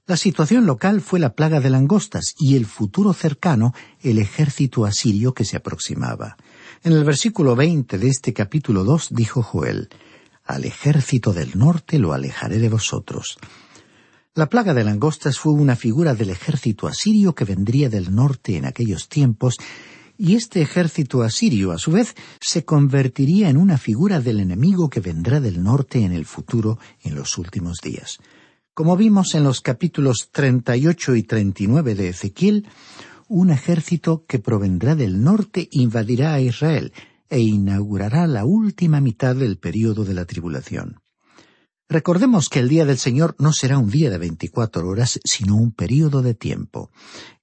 La 0.05 0.17
situación 0.17 0.65
local 0.65 0.99
fue 0.99 1.17
la 1.17 1.33
plaga 1.33 1.61
de 1.61 1.69
langostas 1.69 2.35
y 2.37 2.57
el 2.57 2.65
futuro 2.65 3.13
cercano 3.13 3.73
el 4.01 4.19
ejército 4.19 4.83
asirio 4.83 5.33
que 5.33 5.45
se 5.45 5.55
aproximaba. 5.55 6.35
En 6.83 6.91
el 6.91 7.05
versículo 7.05 7.55
veinte 7.55 7.97
de 7.97 8.09
este 8.09 8.33
capítulo 8.33 8.83
dos 8.83 9.07
dijo 9.11 9.41
Joel 9.41 9.87
Al 10.43 10.65
ejército 10.65 11.31
del 11.31 11.57
norte 11.57 11.99
lo 11.99 12.11
alejaré 12.11 12.59
de 12.59 12.67
vosotros. 12.67 13.37
La 14.35 14.49
plaga 14.49 14.73
de 14.73 14.83
langostas 14.83 15.39
fue 15.39 15.53
una 15.53 15.77
figura 15.77 16.15
del 16.15 16.31
ejército 16.31 16.87
asirio 16.87 17.33
que 17.33 17.45
vendría 17.45 17.87
del 17.87 18.13
norte 18.13 18.57
en 18.57 18.65
aquellos 18.65 19.07
tiempos, 19.07 19.55
y 20.17 20.35
este 20.35 20.61
ejército 20.61 21.21
asirio, 21.21 21.71
a 21.71 21.77
su 21.77 21.91
vez, 21.91 22.13
se 22.41 22.65
convertiría 22.65 23.47
en 23.47 23.55
una 23.55 23.77
figura 23.77 24.19
del 24.19 24.41
enemigo 24.41 24.89
que 24.89 24.99
vendrá 24.99 25.39
del 25.39 25.63
norte 25.63 26.03
en 26.03 26.11
el 26.11 26.25
futuro, 26.25 26.77
en 27.03 27.15
los 27.15 27.37
últimos 27.37 27.77
días. 27.81 28.19
Como 28.75 28.97
vimos 28.97 29.35
en 29.35 29.43
los 29.43 29.61
capítulos 29.61 30.29
38 30.31 31.15
y 31.15 31.21
39 31.21 31.93
de 31.93 32.09
Ezequiel, 32.09 32.67
un 33.27 33.51
ejército 33.51 34.25
que 34.25 34.39
provendrá 34.39 34.95
del 34.95 35.21
norte 35.21 35.69
invadirá 35.71 36.33
a 36.33 36.41
Israel 36.41 36.91
e 37.29 37.39
inaugurará 37.39 38.25
la 38.25 38.45
última 38.45 38.99
mitad 38.99 39.35
del 39.35 39.59
período 39.59 40.05
de 40.05 40.15
la 40.15 40.25
tribulación. 40.25 41.01
Recordemos 41.87 42.49
que 42.49 42.57
el 42.57 42.67
día 42.67 42.83
del 42.83 42.97
Señor 42.97 43.35
no 43.37 43.53
será 43.53 43.77
un 43.77 43.91
día 43.91 44.09
de 44.09 44.17
veinticuatro 44.17 44.87
horas, 44.87 45.19
sino 45.23 45.55
un 45.55 45.71
período 45.71 46.23
de 46.23 46.33
tiempo. 46.33 46.89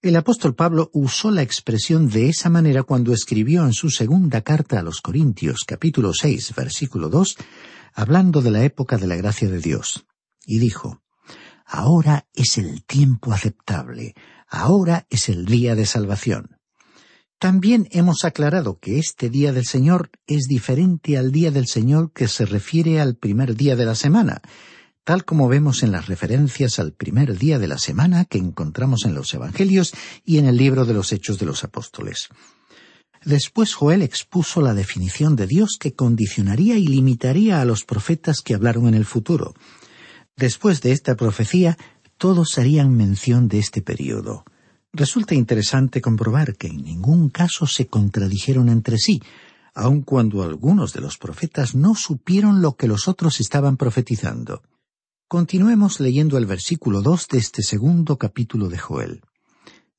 El 0.02 0.16
apóstol 0.16 0.56
Pablo 0.56 0.90
usó 0.92 1.30
la 1.30 1.42
expresión 1.42 2.08
de 2.08 2.28
esa 2.28 2.50
manera 2.50 2.82
cuando 2.82 3.12
escribió 3.12 3.64
en 3.64 3.72
su 3.72 3.90
segunda 3.90 4.40
carta 4.40 4.80
a 4.80 4.82
los 4.82 5.00
Corintios, 5.00 5.60
capítulo 5.64 6.12
seis, 6.12 6.52
versículo 6.56 7.08
dos, 7.08 7.36
hablando 7.94 8.42
de 8.42 8.50
la 8.50 8.64
época 8.64 8.98
de 8.98 9.06
la 9.06 9.14
gracia 9.14 9.48
de 9.48 9.60
Dios, 9.60 10.06
y 10.44 10.58
dijo 10.58 11.00
Ahora 11.72 12.26
es 12.34 12.58
el 12.58 12.82
tiempo 12.82 13.32
aceptable, 13.32 14.16
ahora 14.48 15.06
es 15.08 15.28
el 15.28 15.46
día 15.46 15.76
de 15.76 15.86
salvación. 15.86 16.58
También 17.38 17.86
hemos 17.92 18.24
aclarado 18.24 18.80
que 18.80 18.98
este 18.98 19.30
día 19.30 19.52
del 19.52 19.64
Señor 19.64 20.10
es 20.26 20.48
diferente 20.48 21.16
al 21.16 21.30
día 21.30 21.52
del 21.52 21.68
Señor 21.68 22.12
que 22.12 22.26
se 22.26 22.44
refiere 22.44 23.00
al 23.00 23.14
primer 23.14 23.54
día 23.54 23.76
de 23.76 23.86
la 23.86 23.94
semana, 23.94 24.42
tal 25.04 25.24
como 25.24 25.46
vemos 25.46 25.84
en 25.84 25.92
las 25.92 26.08
referencias 26.08 26.80
al 26.80 26.92
primer 26.92 27.38
día 27.38 27.60
de 27.60 27.68
la 27.68 27.78
semana 27.78 28.24
que 28.24 28.38
encontramos 28.38 29.04
en 29.04 29.14
los 29.14 29.32
Evangelios 29.32 29.92
y 30.24 30.38
en 30.38 30.46
el 30.46 30.56
libro 30.56 30.84
de 30.84 30.94
los 30.94 31.12
Hechos 31.12 31.38
de 31.38 31.46
los 31.46 31.62
Apóstoles. 31.62 32.30
Después 33.24 33.74
Joel 33.74 34.02
expuso 34.02 34.60
la 34.60 34.74
definición 34.74 35.36
de 35.36 35.46
Dios 35.46 35.76
que 35.78 35.94
condicionaría 35.94 36.76
y 36.78 36.88
limitaría 36.88 37.60
a 37.60 37.64
los 37.64 37.84
profetas 37.84 38.40
que 38.40 38.54
hablaron 38.54 38.88
en 38.88 38.94
el 38.94 39.04
futuro. 39.04 39.54
Después 40.36 40.80
de 40.80 40.92
esta 40.92 41.16
profecía, 41.16 41.76
todos 42.16 42.58
harían 42.58 42.96
mención 42.96 43.48
de 43.48 43.58
este 43.58 43.80
período. 43.80 44.44
Resulta 44.92 45.34
interesante 45.34 46.00
comprobar 46.00 46.56
que 46.56 46.66
en 46.66 46.82
ningún 46.82 47.30
caso 47.30 47.66
se 47.66 47.86
contradijeron 47.86 48.68
entre 48.68 48.98
sí, 48.98 49.22
aun 49.74 50.02
cuando 50.02 50.42
algunos 50.42 50.92
de 50.92 51.00
los 51.00 51.16
profetas 51.16 51.74
no 51.74 51.94
supieron 51.94 52.60
lo 52.60 52.76
que 52.76 52.88
los 52.88 53.08
otros 53.08 53.40
estaban 53.40 53.76
profetizando. 53.76 54.62
Continuemos 55.28 56.00
leyendo 56.00 56.36
el 56.38 56.44
versículo 56.46 57.02
dos 57.02 57.28
de 57.28 57.38
este 57.38 57.62
segundo 57.62 58.18
capítulo 58.18 58.68
de 58.68 58.78
Joel. 58.78 59.22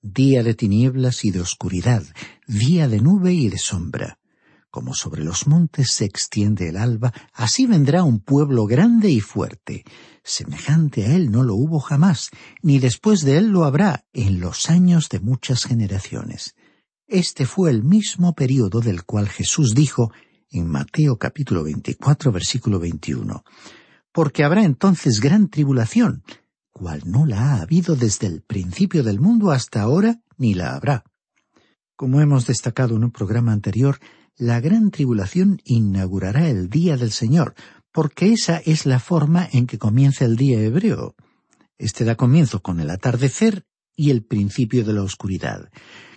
Día 0.02 0.44
de 0.44 0.54
tinieblas 0.54 1.24
y 1.24 1.32
de 1.32 1.42
oscuridad, 1.42 2.04
día 2.48 2.88
de 2.88 3.00
nube 3.00 3.34
y 3.34 3.48
de 3.50 3.58
sombra. 3.58 4.20
Como 4.70 4.94
sobre 4.94 5.24
los 5.24 5.48
montes 5.48 5.92
se 5.92 6.06
extiende 6.06 6.70
el 6.70 6.78
alba, 6.78 7.14
así 7.34 7.66
vendrá 7.66 8.04
un 8.04 8.20
pueblo 8.20 8.66
grande 8.66 9.10
y 9.10 9.22
fuerte 9.22 9.86
semejante 10.24 11.06
a 11.06 11.16
él 11.16 11.32
no 11.32 11.44
lo 11.44 11.56
hubo 11.56 11.80
jamás, 11.80 12.30
ni 12.62 12.80
después 12.80 13.22
de 13.22 13.38
él 13.38 13.48
lo 13.50 13.66
habrá 13.66 14.06
en 14.14 14.40
los 14.40 14.70
años 14.70 15.10
de 15.10 15.20
muchas 15.20 15.66
generaciones. 15.66 16.56
Este 17.08 17.46
fue 17.46 17.72
el 17.72 17.84
mismo 17.84 18.34
período 18.34 18.80
del 18.80 19.04
cual 19.04 19.28
Jesús 19.28 19.74
dijo 19.74 20.12
en 20.50 20.68
Mateo 20.68 21.18
capítulo 21.18 21.64
24 21.64 22.32
versículo 22.32 22.80
21, 22.80 23.44
porque 24.12 24.44
habrá 24.44 24.64
entonces 24.64 25.20
gran 25.20 25.50
tribulación, 25.50 26.24
cual 26.72 27.02
no 27.06 27.26
la 27.26 27.54
ha 27.56 27.62
habido 27.62 27.96
desde 27.96 28.28
el 28.28 28.42
principio 28.42 29.04
del 29.04 29.20
mundo 29.20 29.52
hasta 29.52 29.82
ahora, 29.82 30.22
ni 30.38 30.54
la 30.54 30.76
habrá. 30.76 31.04
Como 31.96 32.22
hemos 32.22 32.48
destacado 32.48 32.96
en 32.96 33.04
un 33.04 33.12
programa 33.12 33.52
anterior, 33.52 34.00
la 34.38 34.60
gran 34.60 34.90
tribulación 34.90 35.62
inaugurará 35.66 36.50
el 36.50 36.70
día 36.70 36.98
del 36.98 37.12
Señor, 37.12 37.54
porque 37.92 38.32
esa 38.34 38.58
es 38.58 38.86
la 38.86 39.00
forma 39.00 39.48
en 39.52 39.68
que 39.68 39.78
comienza 39.78 40.26
el 40.26 40.36
día 40.36 40.60
hebreo. 40.60 41.16
Este 41.78 42.06
da 42.06 42.16
comienzo 42.16 42.62
con 42.62 42.80
el 42.80 42.90
atardecer 42.90 43.66
y 43.96 44.12
el 44.12 44.24
principio 44.24 44.84
de 44.84 44.94
la 44.94 45.04
oscuridad. 45.04 45.70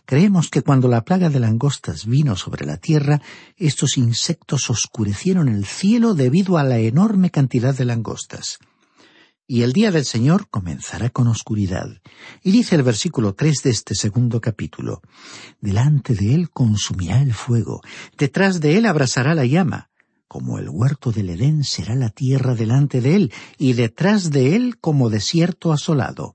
Creemos 0.06 0.50
que 0.50 0.62
cuando 0.62 0.86
la 0.88 1.04
plaga 1.04 1.30
de 1.30 1.40
langostas 1.40 2.04
vino 2.06 2.36
sobre 2.36 2.66
la 2.66 2.76
tierra, 2.76 3.22
estos 3.56 3.96
insectos 3.96 4.68
oscurecieron 4.68 5.48
el 5.48 5.64
cielo 5.64 6.14
debido 6.14 6.58
a 6.58 6.64
la 6.64 6.78
enorme 6.78 7.30
cantidad 7.30 7.74
de 7.74 7.86
langostas. 7.86 8.58
y 9.46 9.60
el 9.60 9.74
día 9.74 9.90
del 9.90 10.06
Señor 10.06 10.48
comenzará 10.48 11.10
con 11.10 11.26
oscuridad. 11.28 12.00
Y 12.42 12.50
dice 12.50 12.76
el 12.76 12.82
versículo 12.82 13.34
tres 13.34 13.60
de 13.62 13.70
este 13.70 13.94
segundo 13.94 14.40
capítulo, 14.40 15.02
Delante 15.60 16.14
de 16.14 16.34
él 16.34 16.48
consumirá 16.48 17.20
el 17.20 17.34
fuego, 17.34 17.82
detrás 18.16 18.60
de 18.60 18.78
él 18.78 18.86
abrasará 18.86 19.34
la 19.34 19.44
llama, 19.44 19.90
como 20.34 20.58
el 20.58 20.68
huerto 20.68 21.12
del 21.12 21.30
Edén 21.30 21.62
será 21.62 21.94
la 21.94 22.08
tierra 22.08 22.56
delante 22.56 23.00
de 23.00 23.14
él, 23.14 23.32
y 23.56 23.74
detrás 23.74 24.32
de 24.32 24.56
él 24.56 24.80
como 24.80 25.08
desierto 25.08 25.72
asolado. 25.72 26.34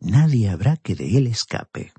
Nadie 0.00 0.48
habrá 0.48 0.76
que 0.76 0.96
de 0.96 1.16
él 1.16 1.28
escape. 1.28 1.92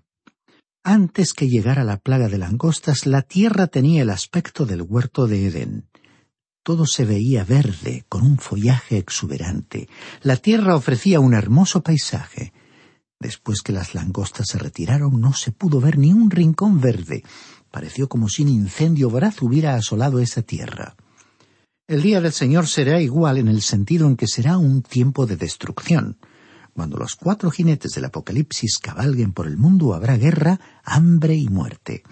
Antes 0.83 1.33
que 1.33 1.47
llegara 1.47 1.85
la 1.85 1.95
plaga 1.95 2.27
de 2.27 2.39
langostas, 2.39 3.05
la 3.05 3.21
tierra 3.21 3.67
tenía 3.67 4.01
el 4.01 4.09
aspecto 4.09 4.65
del 4.65 4.81
huerto 4.81 5.27
de 5.27 5.47
Edén. 5.47 5.87
Todo 6.61 6.85
se 6.85 7.05
veía 7.05 7.45
verde, 7.45 8.03
con 8.09 8.23
un 8.23 8.37
follaje 8.37 8.97
exuberante. 8.97 9.87
La 10.21 10.35
tierra 10.35 10.75
ofrecía 10.75 11.21
un 11.21 11.33
hermoso 11.33 11.81
paisaje. 11.81 12.51
Después 13.17 13.61
que 13.61 13.71
las 13.71 13.95
langostas 13.95 14.47
se 14.49 14.57
retiraron, 14.57 15.21
no 15.21 15.31
se 15.31 15.53
pudo 15.53 15.79
ver 15.79 15.97
ni 15.99 16.11
un 16.11 16.31
rincón 16.31 16.81
verde. 16.81 17.23
Pareció 17.71 18.09
como 18.09 18.27
si 18.27 18.43
un 18.43 18.49
incendio 18.49 19.09
voraz 19.09 19.41
hubiera 19.41 19.75
asolado 19.75 20.19
esa 20.19 20.41
tierra. 20.41 20.97
El 21.89 22.03
día 22.03 22.21
del 22.21 22.33
Señor 22.33 22.67
será 22.67 23.01
igual 23.01 23.39
en 23.39 23.47
el 23.47 23.63
sentido 23.63 24.05
en 24.05 24.15
que 24.15 24.27
será 24.27 24.59
un 24.59 24.83
tiempo 24.83 25.25
de 25.25 25.37
destrucción. 25.37 26.19
Cuando 26.75 26.97
los 26.97 27.15
cuatro 27.15 27.49
jinetes 27.49 27.93
del 27.93 28.05
Apocalipsis 28.05 28.77
cabalguen 28.77 29.33
por 29.33 29.47
el 29.47 29.57
mundo 29.57 29.95
habrá 29.95 30.15
guerra, 30.15 30.59
hambre 30.83 31.33
y 31.33 31.47
muerte. 31.47 32.03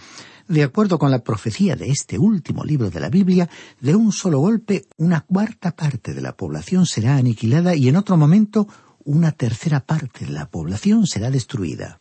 De 0.47 0.63
acuerdo 0.63 0.97
con 0.97 1.11
la 1.11 1.23
profecía 1.23 1.75
de 1.75 1.91
este 1.91 2.17
último 2.17 2.63
libro 2.63 2.89
de 2.89 2.99
la 2.99 3.09
Biblia, 3.09 3.51
de 3.79 3.93
un 3.93 4.11
solo 4.11 4.39
golpe 4.39 4.87
una 4.97 5.21
cuarta 5.21 5.75
parte 5.75 6.15
de 6.15 6.21
la 6.21 6.35
población 6.35 6.87
será 6.87 7.15
aniquilada 7.15 7.75
y 7.75 7.87
en 7.87 7.97
otro 7.97 8.17
momento 8.17 8.67
una 9.03 9.31
tercera 9.31 9.81
parte 9.81 10.25
de 10.25 10.31
la 10.31 10.49
población 10.49 11.05
será 11.05 11.29
destruida. 11.29 11.99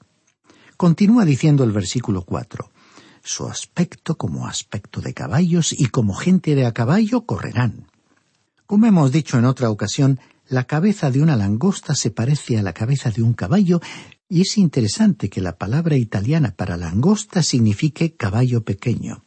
Continúa 0.79 1.27
diciendo 1.27 1.63
el 1.63 1.73
versículo 1.73 2.23
cuatro 2.23 2.71
su 3.27 3.47
aspecto 3.49 4.17
como 4.17 4.47
aspecto 4.47 5.01
de 5.01 5.13
caballos 5.13 5.73
y 5.73 5.87
como 5.87 6.15
gente 6.15 6.55
de 6.55 6.65
a 6.65 6.73
caballo 6.73 7.27
correrán. 7.27 7.87
Como 8.67 8.87
hemos 8.87 9.13
dicho 9.13 9.39
en 9.39 9.45
otra 9.45 9.69
ocasión, 9.69 10.21
la 10.49 10.65
cabeza 10.65 11.11
de 11.11 11.21
una 11.23 11.37
langosta 11.37 11.95
se 11.95 12.11
parece 12.11 12.57
a 12.57 12.63
la 12.63 12.73
cabeza 12.73 13.11
de 13.11 13.23
un 13.23 13.35
caballo 13.35 13.81
y 14.29 14.43
es 14.43 14.57
interesante 14.59 15.29
que 15.29 15.41
la 15.41 15.57
palabra 15.57 15.97
italiana 15.97 16.55
para 16.57 16.77
langosta 16.77 17.43
signifique 17.43 18.15
caballo 18.15 18.63
pequeño. 18.63 19.25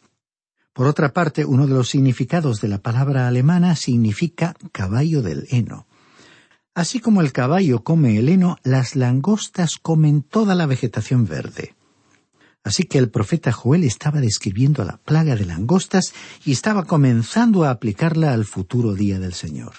Por 0.73 0.87
otra 0.87 1.11
parte, 1.11 1.43
uno 1.43 1.67
de 1.67 1.73
los 1.73 1.89
significados 1.89 2.61
de 2.61 2.69
la 2.69 2.77
palabra 2.77 3.27
alemana 3.27 3.75
significa 3.75 4.55
caballo 4.71 5.21
del 5.21 5.45
heno. 5.49 5.87
Así 6.73 7.01
como 7.01 7.19
el 7.19 7.33
caballo 7.33 7.83
come 7.83 8.17
el 8.17 8.29
heno, 8.29 8.57
las 8.63 8.95
langostas 8.95 9.77
comen 9.77 10.21
toda 10.21 10.55
la 10.55 10.67
vegetación 10.67 11.25
verde. 11.25 11.75
Así 12.63 12.83
que 12.83 12.97
el 12.97 13.09
profeta 13.09 13.51
Joel 13.51 13.83
estaba 13.83 14.19
describiendo 14.19 14.83
la 14.83 14.97
plaga 14.97 15.35
de 15.35 15.45
langostas 15.45 16.13
y 16.45 16.51
estaba 16.51 16.83
comenzando 16.83 17.63
a 17.63 17.71
aplicarla 17.71 18.33
al 18.33 18.45
futuro 18.45 18.93
día 18.93 19.19
del 19.19 19.33
Señor. 19.33 19.73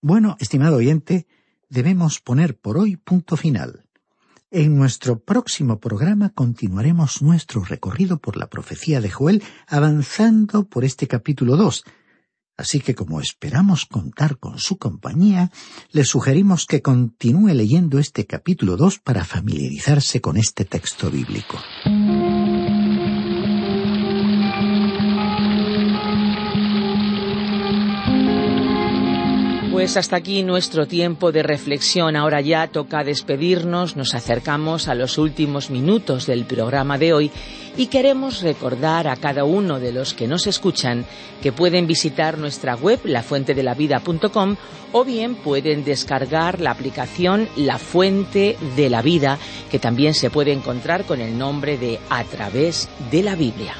Bueno, 0.00 0.36
estimado 0.40 0.76
oyente, 0.76 1.26
debemos 1.68 2.20
poner 2.20 2.58
por 2.58 2.78
hoy 2.78 2.96
punto 2.96 3.36
final. 3.36 3.84
En 4.50 4.76
nuestro 4.76 5.18
próximo 5.18 5.80
programa 5.80 6.30
continuaremos 6.30 7.22
nuestro 7.22 7.64
recorrido 7.64 8.18
por 8.18 8.36
la 8.36 8.50
profecía 8.50 9.00
de 9.00 9.08
Joel 9.08 9.42
avanzando 9.66 10.68
por 10.68 10.84
este 10.84 11.08
capítulo 11.08 11.56
dos, 11.56 11.84
Así 12.56 12.80
que 12.80 12.94
como 12.94 13.20
esperamos 13.20 13.86
contar 13.86 14.38
con 14.38 14.58
su 14.58 14.76
compañía, 14.76 15.50
le 15.90 16.04
sugerimos 16.04 16.66
que 16.66 16.82
continúe 16.82 17.54
leyendo 17.54 17.98
este 17.98 18.26
capítulo 18.26 18.76
2 18.76 18.98
para 19.00 19.24
familiarizarse 19.24 20.20
con 20.20 20.36
este 20.36 20.64
texto 20.64 21.10
bíblico. 21.10 21.58
Pues 29.72 29.96
hasta 29.96 30.16
aquí 30.16 30.44
nuestro 30.44 30.86
tiempo 30.86 31.32
de 31.32 31.42
reflexión. 31.42 32.14
Ahora 32.14 32.40
ya 32.40 32.68
toca 32.68 33.02
despedirnos, 33.02 33.96
nos 33.96 34.14
acercamos 34.14 34.86
a 34.86 34.94
los 34.94 35.18
últimos 35.18 35.70
minutos 35.70 36.26
del 36.26 36.44
programa 36.44 36.98
de 36.98 37.12
hoy 37.12 37.30
y 37.76 37.86
queremos 37.86 38.42
recordar 38.42 39.08
a 39.08 39.16
cada 39.16 39.44
uno 39.44 39.80
de 39.80 39.92
los 39.92 40.14
que 40.14 40.26
nos 40.26 40.46
escuchan 40.46 41.04
que 41.42 41.52
pueden 41.52 41.86
visitar 41.86 42.38
nuestra 42.38 42.74
web 42.76 43.00
lafuentedelavida.com 43.04 44.56
o 44.92 45.04
bien 45.04 45.34
pueden 45.34 45.84
descargar 45.84 46.60
la 46.60 46.70
aplicación 46.70 47.48
La 47.56 47.78
Fuente 47.78 48.56
de 48.76 48.90
la 48.90 49.02
Vida 49.02 49.38
que 49.70 49.78
también 49.78 50.14
se 50.14 50.30
puede 50.30 50.52
encontrar 50.52 51.04
con 51.04 51.20
el 51.20 51.38
nombre 51.38 51.78
de 51.78 51.98
A 52.10 52.24
través 52.24 52.88
de 53.10 53.22
la 53.22 53.34
Biblia. 53.34 53.74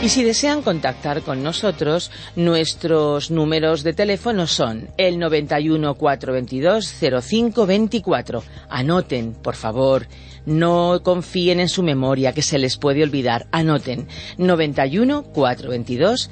Y 0.00 0.10
si 0.10 0.22
desean 0.22 0.62
contactar 0.62 1.22
con 1.22 1.42
nosotros, 1.42 2.12
nuestros 2.36 3.32
números 3.32 3.82
de 3.82 3.92
teléfono 3.94 4.46
son 4.46 4.88
el 4.96 5.18
91 5.18 5.94
422 5.94 6.94
0524. 7.20 8.44
Anoten, 8.70 9.32
por 9.34 9.56
favor, 9.56 10.06
no 10.48 11.02
confíen 11.02 11.60
en 11.60 11.68
su 11.68 11.82
memoria, 11.82 12.32
que 12.32 12.42
se 12.42 12.58
les 12.58 12.76
puede 12.76 13.02
olvidar. 13.02 13.46
Anoten 13.52 14.08
91 14.38 15.22
422 15.22 16.30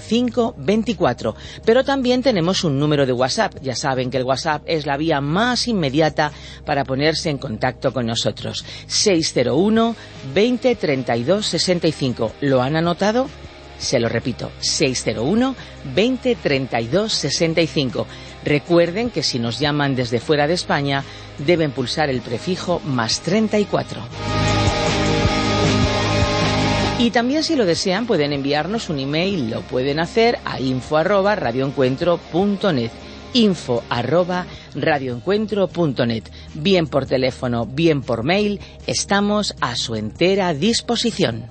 05 0.00 0.54
24. 0.58 1.36
Pero 1.64 1.84
también 1.84 2.22
tenemos 2.22 2.64
un 2.64 2.78
número 2.78 3.06
de 3.06 3.12
WhatsApp. 3.12 3.54
Ya 3.62 3.76
saben 3.76 4.10
que 4.10 4.16
el 4.16 4.24
WhatsApp 4.24 4.62
es 4.66 4.86
la 4.86 4.96
vía 4.96 5.20
más 5.20 5.68
inmediata 5.68 6.32
para 6.64 6.84
ponerse 6.84 7.30
en 7.30 7.38
contacto 7.38 7.92
con 7.92 8.06
nosotros. 8.06 8.64
601 8.86 9.94
20 10.34 10.74
32 10.74 11.46
65. 11.46 12.32
¿Lo 12.40 12.62
han 12.62 12.76
anotado? 12.76 13.28
Se 13.78 14.00
lo 14.00 14.08
repito, 14.08 14.50
601 14.58 15.54
20 15.94 16.34
32 16.34 17.12
65. 17.12 18.06
Recuerden 18.44 19.10
que 19.10 19.22
si 19.22 19.38
nos 19.38 19.58
llaman 19.58 19.94
desde 19.94 20.20
fuera 20.20 20.46
de 20.46 20.54
España, 20.54 21.04
deben 21.38 21.70
pulsar 21.70 22.10
el 22.10 22.20
prefijo 22.20 22.80
más 22.84 23.20
34. 23.20 24.00
Y 26.98 27.10
también 27.10 27.44
si 27.44 27.54
lo 27.54 27.64
desean 27.64 28.06
pueden 28.06 28.32
enviarnos 28.32 28.88
un 28.88 28.98
email, 28.98 29.50
lo 29.50 29.60
pueden 29.62 30.00
hacer 30.00 30.38
a 30.44 30.60
info 30.60 30.96
arroba 30.96 31.36
radioencuentro.net 31.36 32.90
info 33.34 33.82
arroba 33.88 34.46
radioencuentro.net 34.74 36.24
bien 36.54 36.86
por 36.86 37.06
teléfono, 37.06 37.66
bien 37.66 38.02
por 38.02 38.24
mail, 38.24 38.60
estamos 38.86 39.54
a 39.60 39.76
su 39.76 39.94
entera 39.94 40.54
disposición. 40.54 41.46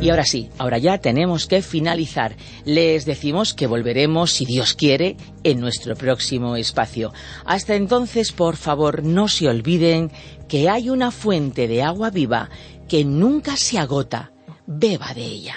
Y 0.00 0.08
ahora 0.08 0.24
sí, 0.24 0.48
ahora 0.56 0.78
ya 0.78 0.98
tenemos 0.98 1.46
que 1.46 1.60
finalizar. 1.60 2.34
Les 2.64 3.04
decimos 3.04 3.52
que 3.52 3.66
volveremos, 3.66 4.32
si 4.32 4.46
Dios 4.46 4.74
quiere, 4.74 5.16
en 5.44 5.60
nuestro 5.60 5.94
próximo 5.94 6.56
espacio. 6.56 7.12
Hasta 7.44 7.74
entonces, 7.74 8.32
por 8.32 8.56
favor, 8.56 9.04
no 9.04 9.28
se 9.28 9.48
olviden 9.48 10.10
que 10.48 10.70
hay 10.70 10.88
una 10.88 11.10
fuente 11.10 11.68
de 11.68 11.82
agua 11.82 12.08
viva 12.08 12.48
que 12.88 13.04
nunca 13.04 13.58
se 13.58 13.78
agota. 13.78 14.32
Beba 14.66 15.12
de 15.12 15.24
ella. 15.24 15.56